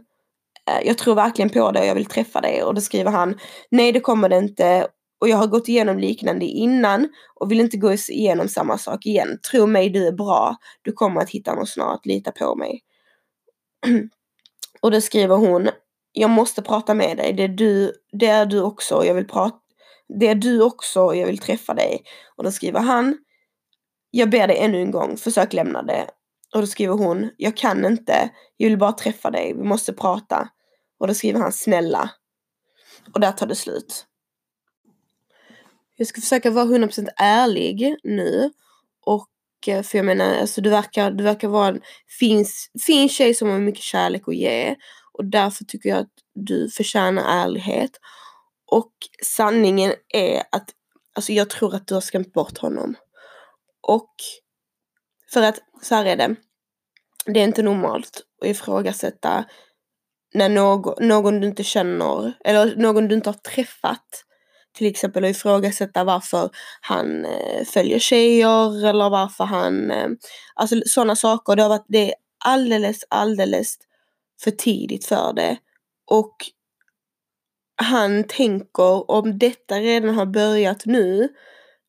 [0.85, 2.63] jag tror verkligen på dig och jag vill träffa dig.
[2.63, 3.39] Och då skriver han,
[3.71, 4.87] nej det kommer det inte.
[5.21, 9.39] Och jag har gått igenom liknande innan och vill inte gå igenom samma sak igen.
[9.51, 10.57] Tro mig, du är bra.
[10.83, 12.81] Du kommer att hitta någon snart, lita på mig.
[14.81, 15.69] och då skriver hon,
[16.13, 17.33] jag måste prata med dig.
[17.33, 19.05] Det är du, det är du också.
[19.05, 19.59] Jag vill prata.
[20.19, 22.03] Det är du också och jag vill träffa dig.
[22.37, 23.19] Och då skriver han,
[24.11, 26.07] jag ber dig ännu en gång, försök lämna det.
[26.55, 30.49] Och då skriver hon, jag kan inte, jag vill bara träffa dig, vi måste prata.
[30.99, 32.11] Och då skriver han snälla.
[33.15, 34.07] Och där tar det slut.
[35.97, 38.51] Jag ska försöka vara 100% ärlig nu.
[39.05, 39.29] Och
[39.67, 41.81] eh, för jag menar, alltså du verkar, du verkar vara en
[42.19, 42.47] fin,
[42.87, 44.77] fin tjej som har mycket kärlek att ge.
[45.13, 47.91] Och därför tycker jag att du förtjänar ärlighet.
[48.67, 48.93] Och
[49.25, 50.71] sanningen är att,
[51.15, 52.95] alltså jag tror att du har skrämt bort honom.
[53.81, 54.15] Och
[55.33, 56.35] för att så här är det.
[57.27, 59.45] Det är inte normalt att ifrågasätta
[60.35, 64.25] när någon, någon du inte känner eller någon du inte har träffat
[64.75, 66.51] till exempel att ifrågasätta varför
[66.81, 70.09] han eh, följer tjejer eller varför han, eh,
[70.55, 71.57] alltså sådana saker.
[71.57, 72.15] Det har varit, det är
[72.45, 73.77] alldeles, alldeles
[74.43, 75.57] för tidigt för det.
[76.11, 76.37] Och
[77.83, 81.29] han tänker om detta redan har börjat nu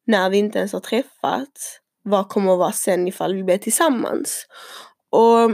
[0.07, 1.79] när vi inte ens har träffats
[2.09, 4.45] vad kommer att vara sen ifall vi blir tillsammans.
[5.09, 5.51] Och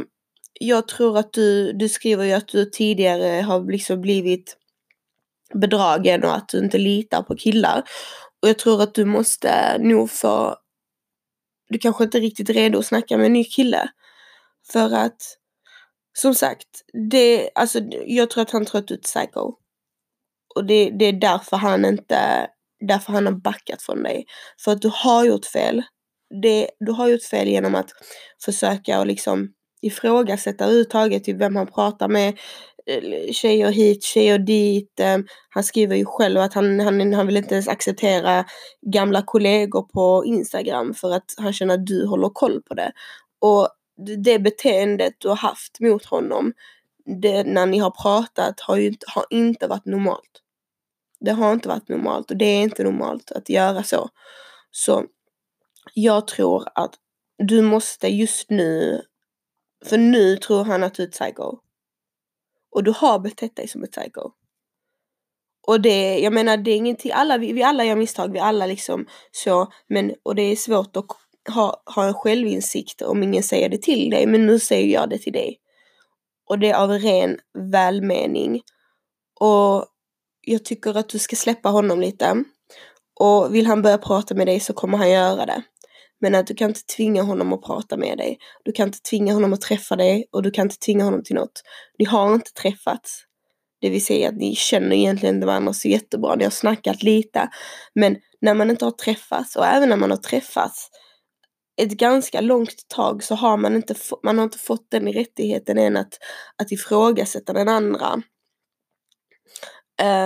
[0.60, 4.58] jag tror att du, du skriver ju att du tidigare har liksom blivit
[5.54, 7.84] bedragen och att du inte litar på killar.
[8.42, 10.56] Och jag tror att du måste nog få,
[11.70, 13.90] du kanske inte är riktigt redo att snacka med en ny kille.
[14.72, 15.38] För att,
[16.18, 16.68] som sagt,
[17.12, 19.54] det, alltså jag tror att han tror att du är ett psycho.
[20.56, 22.50] Och det, det är därför han inte,
[22.88, 24.26] därför han har backat från dig.
[24.60, 25.84] För att du har gjort fel
[26.42, 27.90] det, du har gjort fel genom att
[28.46, 32.38] försöka och liksom ifrågasätta överhuvudtaget typ vem han pratar med.
[33.32, 35.00] Tjejer hit, tjejer dit.
[35.00, 35.18] Eh,
[35.50, 38.46] han skriver ju själv att han, han, han vill inte ens acceptera
[38.82, 42.92] gamla kollegor på Instagram för att han känner att du håller koll på det.
[43.40, 43.70] Och
[44.24, 46.54] det beteendet du har haft mot honom
[47.06, 50.42] det, när ni har pratat har ju inte, har inte varit normalt.
[51.20, 54.10] Det har inte varit normalt och det är inte normalt att göra så.
[54.72, 55.06] Så
[55.94, 56.96] jag tror att
[57.38, 59.02] du måste just nu,
[59.86, 61.58] för nu tror han att du är ett psycho.
[62.72, 64.32] Och du har betett dig som ett psycho.
[65.68, 68.66] Och det, jag menar det är ingenting, alla, vi, vi alla gör misstag, vi alla
[68.66, 71.06] liksom så, men och det är svårt att
[71.54, 75.18] ha, ha en självinsikt om ingen säger det till dig, men nu säger jag det
[75.18, 75.60] till dig.
[76.50, 77.38] Och det är av ren
[77.72, 78.62] välmening.
[79.40, 79.86] Och
[80.42, 82.44] jag tycker att du ska släppa honom lite.
[83.20, 85.64] Och vill han börja prata med dig så kommer han göra det.
[86.22, 88.38] Men att du kan inte tvinga honom att prata med dig.
[88.64, 91.36] Du kan inte tvinga honom att träffa dig och du kan inte tvinga honom till
[91.36, 91.62] något.
[92.00, 93.24] Ni har inte träffats.
[93.82, 96.36] Det vill säga att ni känner egentligen inte varandra så jättebra.
[96.36, 97.50] Ni har snackat lite.
[97.96, 100.90] Men när man inte har träffats och även när man har träffats
[101.82, 105.98] ett ganska långt tag så har man inte, man har inte fått den rättigheten än
[105.98, 106.14] att,
[106.58, 108.22] att ifrågasätta den andra.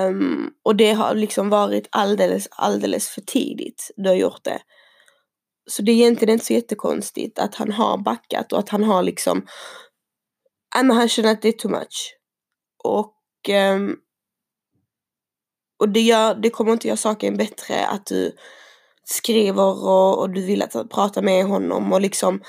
[0.08, 4.60] Um, och det har liksom varit alldeles, alldeles för tidigt du har gjort det.
[5.70, 9.04] Så det är egentligen inte så jättekonstigt att han har backat och att han har
[9.04, 9.48] liksom,
[10.76, 12.16] nej men han känner att det är too much.
[12.84, 13.16] Och,
[13.76, 13.98] um,
[15.80, 18.36] och det, gör, det kommer inte göra saken bättre att du
[19.04, 22.42] skriver och, och du vill att prata med honom och liksom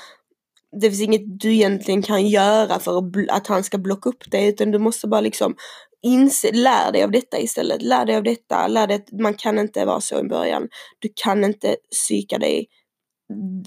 [0.81, 4.47] det finns inget du egentligen kan göra för att, att han ska blocka upp dig
[4.47, 5.55] utan du måste bara liksom
[6.01, 7.81] inse, lär dig av detta istället.
[7.81, 10.67] Lär dig av detta, lär dig att man kan inte vara så i början.
[10.99, 12.67] Du kan inte psyka dig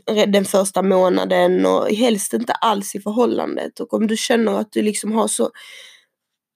[0.07, 3.81] Eh, den första månaden och helst inte alls i förhållandet.
[3.81, 5.51] Och om du känner att du liksom har så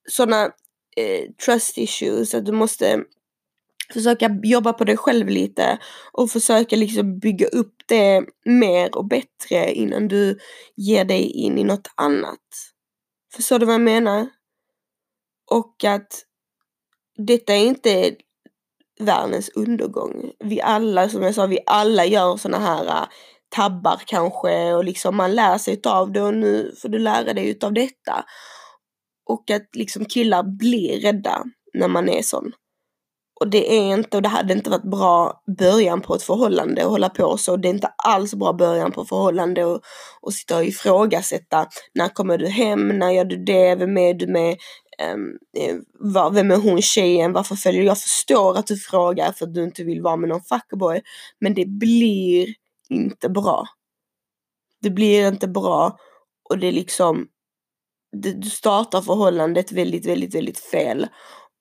[0.08, 0.44] sådana
[0.96, 3.04] eh, trust issues att du måste
[3.92, 5.78] försöka jobba på dig själv lite
[6.12, 10.38] och försöka liksom bygga upp det mer och bättre innan du
[10.76, 12.40] ger dig in i något annat.
[13.34, 14.28] Förstår du vad jag menar?
[15.50, 16.24] Och att
[17.16, 18.16] detta är inte
[19.00, 20.30] världens undergång.
[20.44, 23.08] Vi alla, som jag sa, vi alla gör såna här äh,
[23.56, 27.50] tabbar kanske och liksom man lär sig utav det och nu får du lära dig
[27.50, 28.24] utav detta.
[29.30, 31.44] Och att liksom killar blir rädda
[31.74, 32.52] när man är sån.
[33.40, 36.90] Och det är inte, och det hade inte varit bra början på ett förhållande att
[36.90, 37.56] hålla på så.
[37.56, 39.80] Det är inte alls bra början på ett förhållande och,
[40.20, 41.66] och sitta och ifrågasätta.
[41.94, 42.88] När kommer du hem?
[42.88, 43.74] När gör du det?
[43.74, 44.56] Vem är du med?
[44.98, 47.32] Ehm, eh, um, var, vem är hon tjejen?
[47.32, 47.98] Varför följer jag?
[48.00, 51.00] förstår att du frågar för att du inte vill vara med någon fuckboy.
[51.40, 52.54] Men det blir
[52.88, 53.66] inte bra.
[54.82, 55.98] Det blir inte bra
[56.50, 57.26] och det är liksom
[58.12, 61.06] du startar förhållandet väldigt, väldigt, väldigt fel.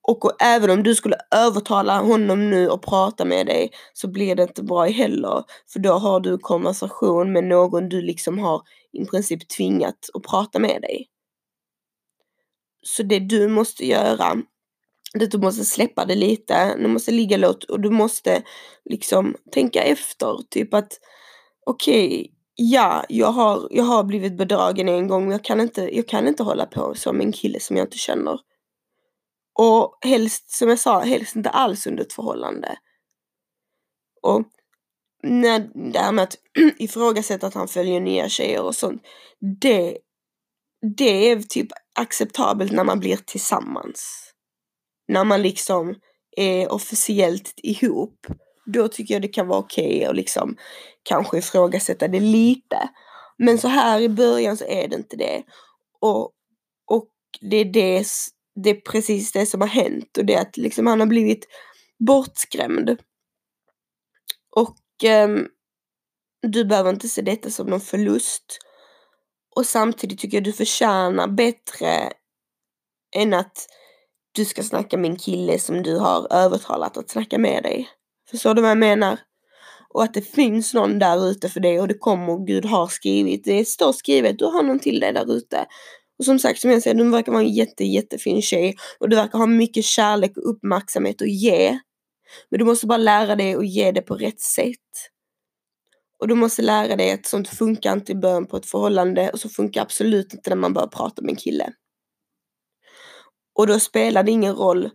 [0.07, 4.43] Och även om du skulle övertala honom nu och prata med dig så blir det
[4.43, 5.43] inte bra heller.
[5.73, 8.61] För då har du konversation med någon du liksom har
[8.93, 11.07] i princip tvingat att prata med dig.
[12.87, 14.35] Så det du måste göra,
[15.13, 18.43] det du måste släppa det lite, du måste ligga lågt och du måste
[18.85, 20.37] liksom tänka efter.
[20.49, 20.99] Typ att
[21.65, 25.95] okej, okay, ja, jag har, jag har blivit bedragen en gång men jag kan, inte,
[25.95, 28.39] jag kan inte hålla på som en kille som jag inte känner.
[29.59, 32.77] Och helst, som jag sa, helst inte alls under ett förhållande.
[34.21, 34.43] Och
[35.23, 35.59] när,
[35.91, 36.37] det här med att
[36.77, 39.01] ifrågasätta att han följer nya tjejer och sånt.
[39.61, 39.97] Det,
[40.97, 41.67] det är typ
[41.97, 44.31] acceptabelt när man blir tillsammans.
[45.07, 45.95] När man liksom
[46.37, 48.27] är officiellt ihop.
[48.65, 50.57] Då tycker jag det kan vara okej okay att liksom
[51.03, 52.89] kanske ifrågasätta det lite.
[53.37, 55.43] Men så här i början så är det inte det.
[56.01, 56.31] Och,
[56.85, 57.09] och
[57.41, 58.05] det är det
[58.63, 61.47] det är precis det som har hänt och det är att liksom han har blivit
[61.99, 62.97] bortskrämd.
[64.55, 65.29] Och eh,
[66.41, 68.59] du behöver inte se detta som någon förlust.
[69.57, 72.11] Och samtidigt tycker jag du förtjänar bättre
[73.15, 73.67] än att
[74.31, 77.89] du ska snacka med en kille som du har övertalat att snacka med dig.
[78.31, 79.19] Förstår du vad jag menar?
[79.93, 82.87] Och att det finns någon där ute för dig och det kommer och Gud har
[82.87, 83.43] skrivit.
[83.43, 85.65] Det står skrivet, du har någon till dig där ute.
[86.19, 89.15] Och som sagt, som jag säger, du verkar vara en jätte, jättefin tjej och du
[89.15, 91.79] verkar ha mycket kärlek och uppmärksamhet att ge.
[92.49, 95.11] Men du måste bara lära dig att ge det på rätt sätt.
[96.19, 99.39] Och du måste lära dig att sånt funkar inte i början på ett förhållande och
[99.39, 101.73] så funkar absolut inte när man börjar prata med en kille.
[103.59, 104.89] Och då spelar det ingen roll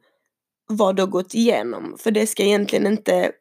[0.69, 3.33] vad du har gått igenom, för det ska egentligen inte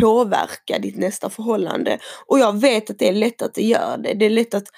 [0.00, 1.98] påverka ditt nästa förhållande.
[2.26, 4.14] Och jag vet att det är lätt att det gör det.
[4.14, 4.68] Det är lätt att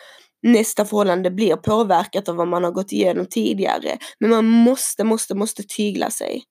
[0.42, 3.98] nästa förhållande blir påverkat av vad man har gått igenom tidigare.
[4.20, 6.42] Men man måste, måste, måste tygla sig.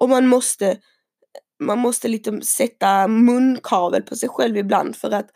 [0.00, 0.76] Och man måste,
[1.60, 5.30] man måste lite sätta munkavel på sig själv ibland för att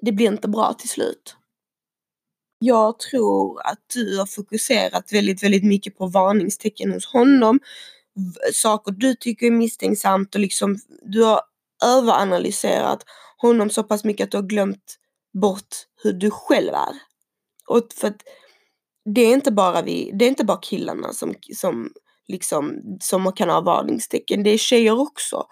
[0.00, 1.36] det blir inte bra till slut.
[2.58, 7.60] Jag tror att du har fokuserat väldigt, väldigt mycket på varningstecken hos honom.
[8.52, 11.40] Saker du tycker är misstänksamt och liksom du har
[11.84, 13.04] överanalyserat
[13.36, 14.98] honom så pass mycket att du har glömt
[15.42, 16.94] bort hur du själv är.
[17.66, 18.22] Och för att
[19.14, 21.92] det är inte bara vi, det är inte bara killarna som, som
[22.28, 24.42] liksom, som kan ha varningstecken.
[24.42, 25.46] Det är tjejer också.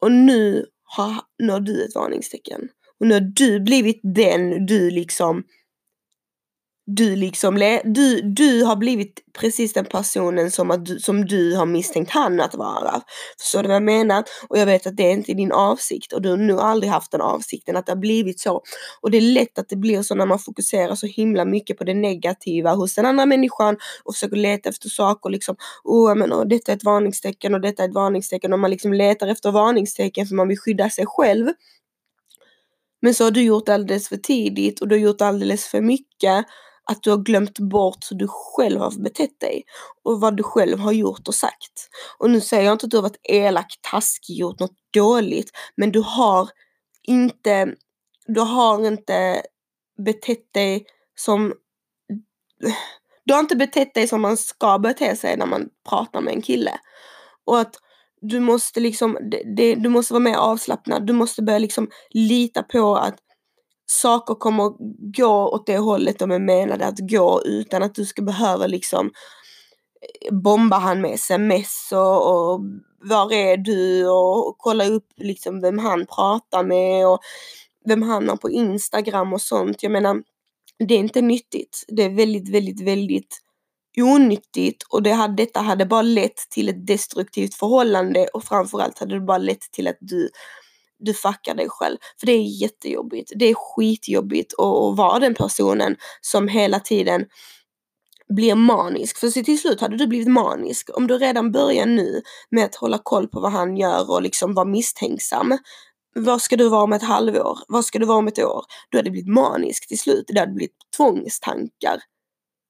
[0.00, 2.60] Och nu har, nu har du ett varningstecken.
[3.00, 5.42] Och nu har du blivit den du liksom
[6.86, 11.66] du liksom, du, du har blivit precis den personen som, att du, som du har
[11.66, 13.02] misstänkt han att vara.
[13.40, 14.24] Förstår du vad jag menar?
[14.48, 17.12] Och jag vet att det är inte din avsikt och du har nog aldrig haft
[17.12, 18.62] den avsikten att det har blivit så.
[19.00, 21.84] Och det är lätt att det blir så när man fokuserar så himla mycket på
[21.84, 26.44] det negativa hos den andra människan och försöker leta efter saker liksom, oh, men, oh,
[26.44, 30.26] detta är ett varningstecken och detta är ett varningstecken och man liksom letar efter varningstecken
[30.26, 31.48] för man vill skydda sig själv.
[33.02, 36.46] Men så har du gjort alldeles för tidigt och du har gjort alldeles för mycket
[36.90, 39.62] att du har glömt bort hur du själv har betett dig
[40.04, 41.88] och vad du själv har gjort och sagt.
[42.18, 45.92] Och nu säger jag inte att du har varit elak, taskig, gjort något dåligt, men
[45.92, 46.50] du har
[47.02, 47.74] inte,
[48.26, 49.42] du har inte
[50.04, 51.54] betett dig som
[53.24, 56.42] du har inte betett dig som man ska bete sig när man pratar med en
[56.42, 56.80] kille.
[57.44, 57.74] Och att
[58.20, 61.06] du måste liksom, det, det, du måste vara mer avslappnad.
[61.06, 63.18] Du måste börja liksom lita på att
[63.92, 64.72] saker kommer
[65.18, 69.10] gå åt det hållet de är menade att gå utan att du ska behöva liksom
[70.26, 72.60] eh, bomba han med sms och, och
[73.02, 77.18] var är du och kolla upp liksom vem han pratar med och
[77.84, 79.82] vem han har på Instagram och sånt.
[79.82, 80.22] Jag menar,
[80.88, 81.84] det är inte nyttigt.
[81.88, 83.38] Det är väldigt, väldigt, väldigt
[83.98, 89.14] onyttigt och det hade, detta hade bara lett till ett destruktivt förhållande och framförallt hade
[89.14, 90.28] det bara lett till att du
[91.02, 91.96] du fuckar dig själv.
[92.20, 93.32] För det är jättejobbigt.
[93.36, 97.26] Det är skitjobbigt att, att vara den personen som hela tiden
[98.28, 99.18] blir manisk.
[99.18, 100.90] För till slut hade du blivit manisk.
[100.96, 104.54] Om du redan börjar nu med att hålla koll på vad han gör och liksom
[104.54, 105.58] vara misstänksam.
[106.14, 107.58] Vad ska du vara om ett halvår?
[107.68, 108.64] Vad ska du vara om ett år?
[108.90, 110.24] Du hade blivit manisk till slut.
[110.28, 112.00] Det hade blivit tvångstankar.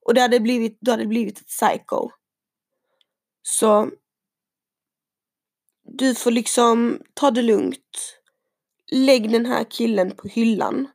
[0.05, 2.09] Och det hade blivit, du hade blivit ett psycho.
[3.43, 3.89] Så
[5.83, 8.19] du får liksom ta det lugnt.
[8.93, 10.87] Lägg den här killen på hyllan.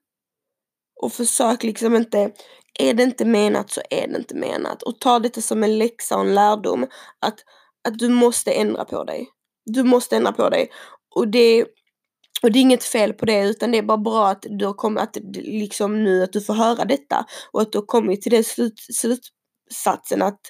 [1.01, 2.30] Och försök liksom inte,
[2.78, 4.82] är det inte menat så är det inte menat.
[4.82, 6.86] Och ta detta som en läxa och en lärdom.
[7.18, 7.38] Att,
[7.88, 9.28] att du måste ändra på dig.
[9.64, 10.70] Du måste ändra på dig.
[11.14, 11.66] Och det,
[12.42, 14.74] och det är inget fel på det utan det är bara bra att du har
[14.74, 17.26] kommit, att liksom nu att du får höra detta.
[17.53, 20.40] Och att du har kommit till den slut, slutsatsen att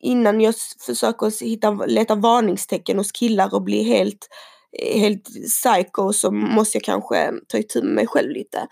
[0.00, 0.54] innan jag
[0.86, 4.28] försöker hitta, leta varningstecken hos killar och bli helt,
[4.78, 8.66] helt psycho så måste jag kanske ta itu med mig själv lite.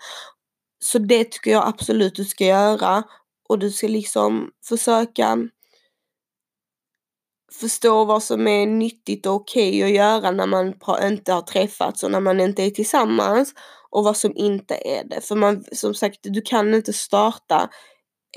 [0.79, 3.03] Så det tycker jag absolut du ska göra
[3.49, 5.37] och du ska liksom försöka
[7.59, 12.03] förstå vad som är nyttigt och okej okay att göra när man inte har träffats
[12.03, 13.53] och när man inte är tillsammans
[13.89, 15.21] och vad som inte är det.
[15.21, 17.69] För man, som sagt, du kan inte starta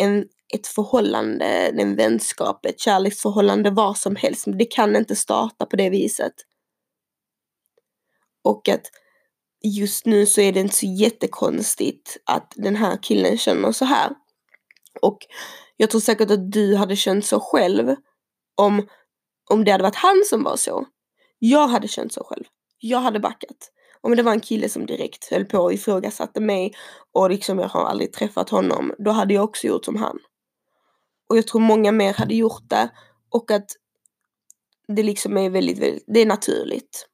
[0.01, 1.45] en ett förhållande,
[1.79, 4.45] en vänskap, ett kärleksförhållande, vad som helst.
[4.59, 6.33] Det kan inte starta på det viset.
[8.45, 8.91] Och att
[9.63, 14.11] just nu så är det inte så jättekonstigt att den här killen känner så här.
[15.03, 15.19] Och
[15.77, 17.95] jag tror säkert att du hade känt så själv
[18.55, 18.89] om,
[19.51, 20.87] om det hade varit han som var så.
[21.39, 22.45] Jag hade känt så själv.
[22.79, 23.73] Jag hade backat.
[24.01, 26.75] Om det var en kille som direkt höll på och ifrågasatte mig
[27.13, 30.19] och liksom jag har aldrig träffat honom, då hade jag också gjort som han.
[31.29, 32.89] Och jag tror många mer hade gjort det.
[33.31, 33.71] Och att
[34.97, 37.09] det liksom är väldigt, väldigt, det är naturligt.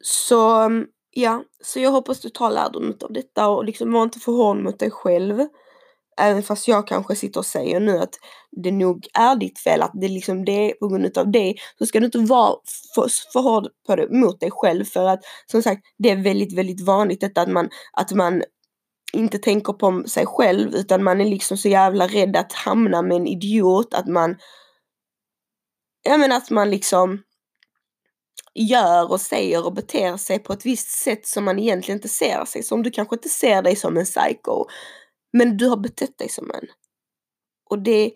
[0.00, 0.70] Så
[1.10, 4.56] ja, så jag hoppas du tar lärdom av detta och liksom var inte för hård
[4.56, 5.46] mot dig själv.
[6.20, 8.14] Även fast jag kanske sitter och säger nu att
[8.62, 11.54] det nog är ditt fel, att det liksom det är på grund av det.
[11.78, 12.56] Så ska du inte vara
[12.94, 16.58] för, för hård på det, mot dig själv för att som sagt det är väldigt,
[16.58, 18.42] väldigt vanligt detta att man, att man
[19.12, 23.16] inte tänker på sig själv utan man är liksom så jävla rädd att hamna med
[23.16, 24.36] en idiot att man
[26.02, 27.22] jag menar att man liksom
[28.54, 32.44] gör och säger och beter sig på ett visst sätt som man egentligen inte ser
[32.44, 32.82] sig som.
[32.82, 34.64] Du kanske inte ser dig som en psycho
[35.32, 36.66] men du har betett dig som en.
[37.70, 38.12] Och det,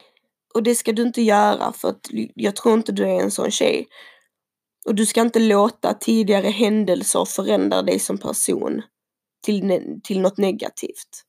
[0.55, 3.51] och det ska du inte göra för att jag tror inte du är en sån
[3.51, 3.87] tjej.
[4.87, 8.83] Och du ska inte låta tidigare händelser förändra dig som person
[9.43, 11.25] till, till något negativt.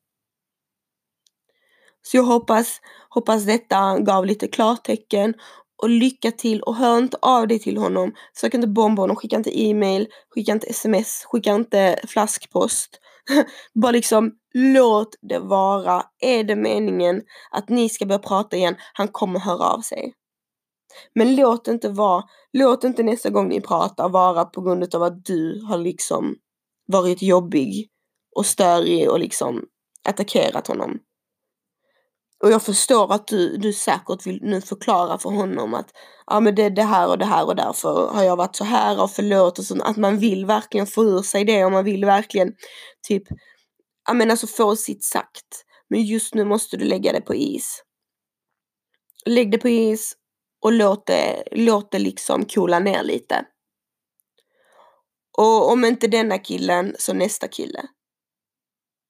[2.02, 5.34] Så jag hoppas, hoppas detta gav lite klartecken
[5.78, 8.14] och lycka till och hör inte av dig till honom.
[8.34, 13.00] Försök inte bomba honom, skicka inte e-mail, skicka inte sms, skicka inte flaskpost.
[13.74, 16.04] Bara liksom låt det vara.
[16.20, 17.22] Är det meningen
[17.52, 20.14] att ni ska börja prata igen, han kommer höra av sig.
[21.16, 22.24] Men låt inte vara,
[22.54, 26.36] låt inte nästa gång ni pratar vara på grund av att du har liksom
[26.88, 27.90] varit jobbig
[28.36, 29.66] och störig och liksom
[30.04, 31.00] attackerat honom.
[32.44, 35.90] Och jag förstår att du, du säkert vill nu förklara för honom att
[36.26, 38.64] ja men det är det här och det här och därför har jag varit så
[38.64, 39.82] här och förlåt och sånt.
[39.82, 42.54] att man vill verkligen få ur sig det och man vill verkligen
[43.08, 43.24] typ
[44.08, 45.66] ja men alltså få sitt sagt.
[45.90, 47.84] Men just nu måste du lägga det på is.
[49.26, 50.16] Lägg det på is
[50.62, 53.46] och låt det, låt det liksom coola ner lite.
[55.38, 57.86] Och om inte denna killen så nästa kille.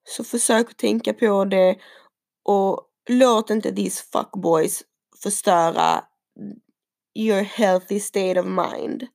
[0.04, 1.76] Så försök att tänka på det
[2.44, 4.84] och låt inte these fuckboys
[5.24, 6.04] förstöra
[7.16, 9.08] your healthy state of mind.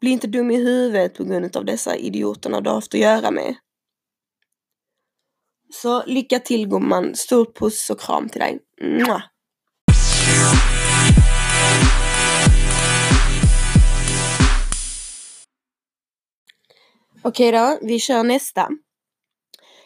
[0.00, 3.30] Bli inte dum i huvudet på grund av dessa idioterna du har haft att göra
[3.30, 3.54] med.
[5.70, 7.14] Så lycka till gumman.
[7.14, 8.58] stor puss och kram till dig.
[8.80, 9.22] Mwah.
[17.22, 18.68] Okej då, vi kör nästa.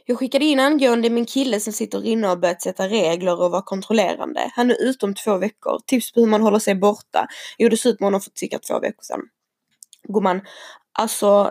[0.07, 3.63] Jag skickade in angående min kille som sitter inne och börjat sätta regler och vara
[3.63, 4.51] kontrollerande.
[4.55, 5.81] Han är ute om två veckor.
[5.87, 7.27] Tips på hur man håller sig borta.
[7.59, 9.21] Gjorde slut med honom för cirka två veckor sedan.
[10.09, 10.41] Gumman,
[10.99, 11.51] alltså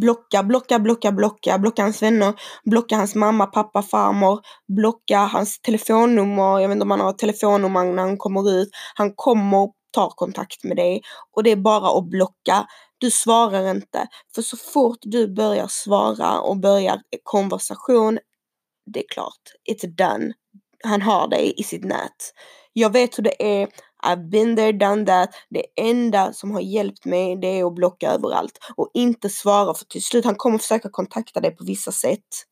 [0.00, 2.34] blocka, blocka, blocka, blocka, blocka hans vänner,
[2.64, 7.84] blocka hans mamma, pappa, farmor, blocka hans telefonnummer, jag vet inte om han har telefonnummer
[7.84, 8.68] när han kommer ut.
[8.94, 11.02] Han kommer ta kontakt med dig
[11.36, 12.66] och det är bara att blocka.
[13.00, 14.08] Du svarar inte.
[14.34, 18.18] För så fort du börjar svara och börjar konversation,
[18.86, 19.40] det är klart,
[19.70, 20.32] it's done.
[20.84, 22.32] Han har dig i sitt nät.
[22.72, 23.68] Jag vet hur det är.
[24.06, 25.30] I've been there, done that.
[25.50, 29.84] Det enda som har hjälpt mig det är att blocka överallt och inte svara för
[29.84, 32.44] till slut han kommer försöka kontakta dig på vissa sätt.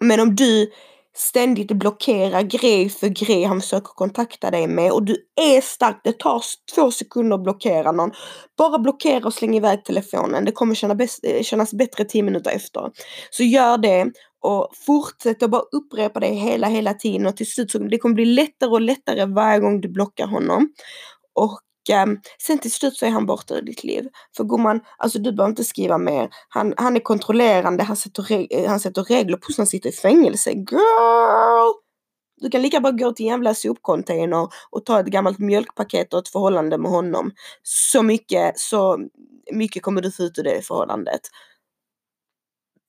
[0.00, 0.70] Men om du
[1.16, 6.00] ständigt blockerar grej för grej han försöker kontakta dig med och du är stark.
[6.04, 6.42] Det tar
[6.74, 8.10] två sekunder att blockera någon.
[8.58, 10.44] Bara blockera och släng iväg telefonen.
[10.44, 12.90] Det kommer känna bäst, eh, kännas bättre tio minuter efter.
[13.30, 17.70] Så gör det och fortsätt att bara upprepa det hela, hela tiden och till slut
[17.70, 20.68] så det kommer bli lättare och lättare varje gång du blockar honom.
[21.34, 21.60] Och
[21.90, 24.08] um, sen till slut så är han borta ur ditt liv.
[24.36, 26.28] För gumman, alltså du behöver inte skriva mer.
[26.48, 30.50] Han, han är kontrollerande, han sätter, eh, han sätter regler på han sitter i fängelse.
[30.50, 31.72] Girl!
[32.40, 36.20] Du kan lika bra gå till en jävla sopcontainer och ta ett gammalt mjölkpaket och
[36.20, 37.30] ett förhållande med honom.
[37.62, 38.98] Så mycket, så
[39.52, 41.20] mycket kommer du få ut ur det förhållandet.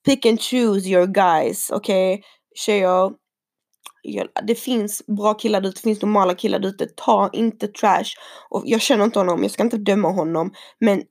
[0.04, 2.14] Pick and choose your guys, okej?
[2.14, 2.24] Okay?
[2.54, 3.12] Tjejer,
[4.46, 6.86] det finns bra killar ute, det finns normala killar ute.
[6.86, 8.14] Ta inte trash.
[8.48, 10.52] Och jag känner inte honom, jag ska inte döma honom.
[10.78, 11.02] Men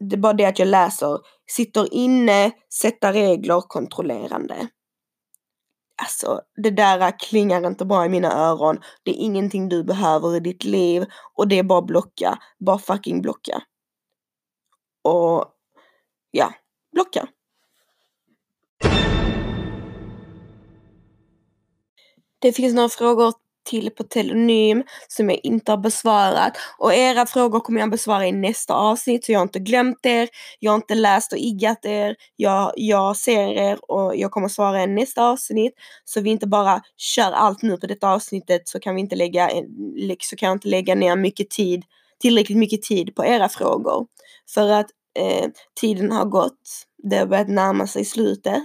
[0.00, 1.18] det är bara det att jag läser.
[1.50, 2.50] Sitter inne,
[2.80, 4.68] sätta regler, kontrollerande.
[6.02, 8.78] Alltså, det där klingar inte bra i mina öron.
[9.02, 11.04] Det är ingenting du behöver i ditt liv.
[11.34, 12.38] Och det är bara blocka.
[12.58, 13.62] Bara fucking blocka.
[15.02, 15.44] Och
[16.30, 16.52] ja,
[16.92, 17.28] blocka.
[22.40, 23.32] Det finns några frågor
[23.64, 28.32] till på telonym som jag inte har besvarat och era frågor kommer jag besvara i
[28.32, 32.16] nästa avsnitt så jag har inte glömt er, jag har inte läst och iggat er,
[32.36, 35.72] jag, jag ser er och jag kommer svara i nästa avsnitt
[36.04, 39.50] så vi inte bara kör allt nu på detta avsnittet så kan vi inte lägga,
[40.20, 41.82] så kan jag inte lägga ner mycket tid,
[42.20, 44.06] tillräckligt mycket tid på era frågor.
[44.54, 44.86] För att
[45.18, 45.46] eh,
[45.80, 48.64] tiden har gått, det har börjat närma sig slutet.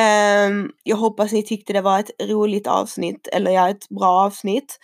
[0.00, 4.78] Um, jag hoppas ni tyckte det var ett roligt avsnitt, eller ja, ett bra avsnitt.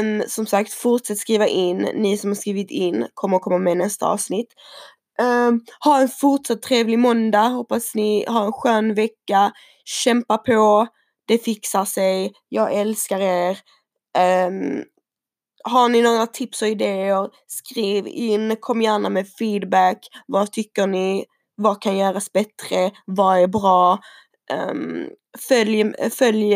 [0.00, 1.76] Um, som sagt, fortsätt skriva in.
[1.76, 4.48] Ni som har skrivit in kommer komma med nästa avsnitt.
[5.22, 7.48] Um, ha en fortsatt trevlig måndag.
[7.48, 9.52] Hoppas ni har en skön vecka.
[9.84, 10.86] Kämpa på.
[11.28, 12.32] Det fixar sig.
[12.48, 13.58] Jag älskar er.
[14.48, 14.84] Um,
[15.64, 18.56] har ni några tips och idéer, skriv in.
[18.60, 19.98] Kom gärna med feedback.
[20.26, 21.24] Vad tycker ni?
[21.56, 22.90] Vad kan göras bättre?
[23.06, 23.98] Vad är bra?
[24.52, 25.08] Um,
[25.48, 26.54] följ följ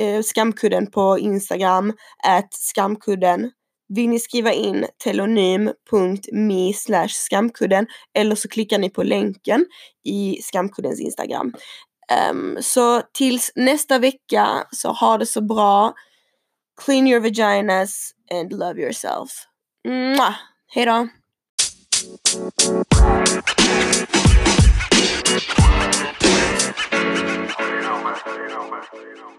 [0.00, 1.92] uh, Skamkudden på Instagram,
[2.24, 3.50] at skamkudden.
[3.88, 6.72] Vill ni skriva in telonym.me
[7.08, 9.66] skamkudden eller så klickar ni på länken
[10.04, 11.54] i Skamkuddens Instagram.
[12.30, 15.92] Um, så tills nästa vecka så ha det så bra.
[16.84, 19.30] Clean your vaginas and love yourself.
[19.88, 20.34] Mwah!
[20.66, 21.08] Hejdå!
[28.94, 29.33] You know.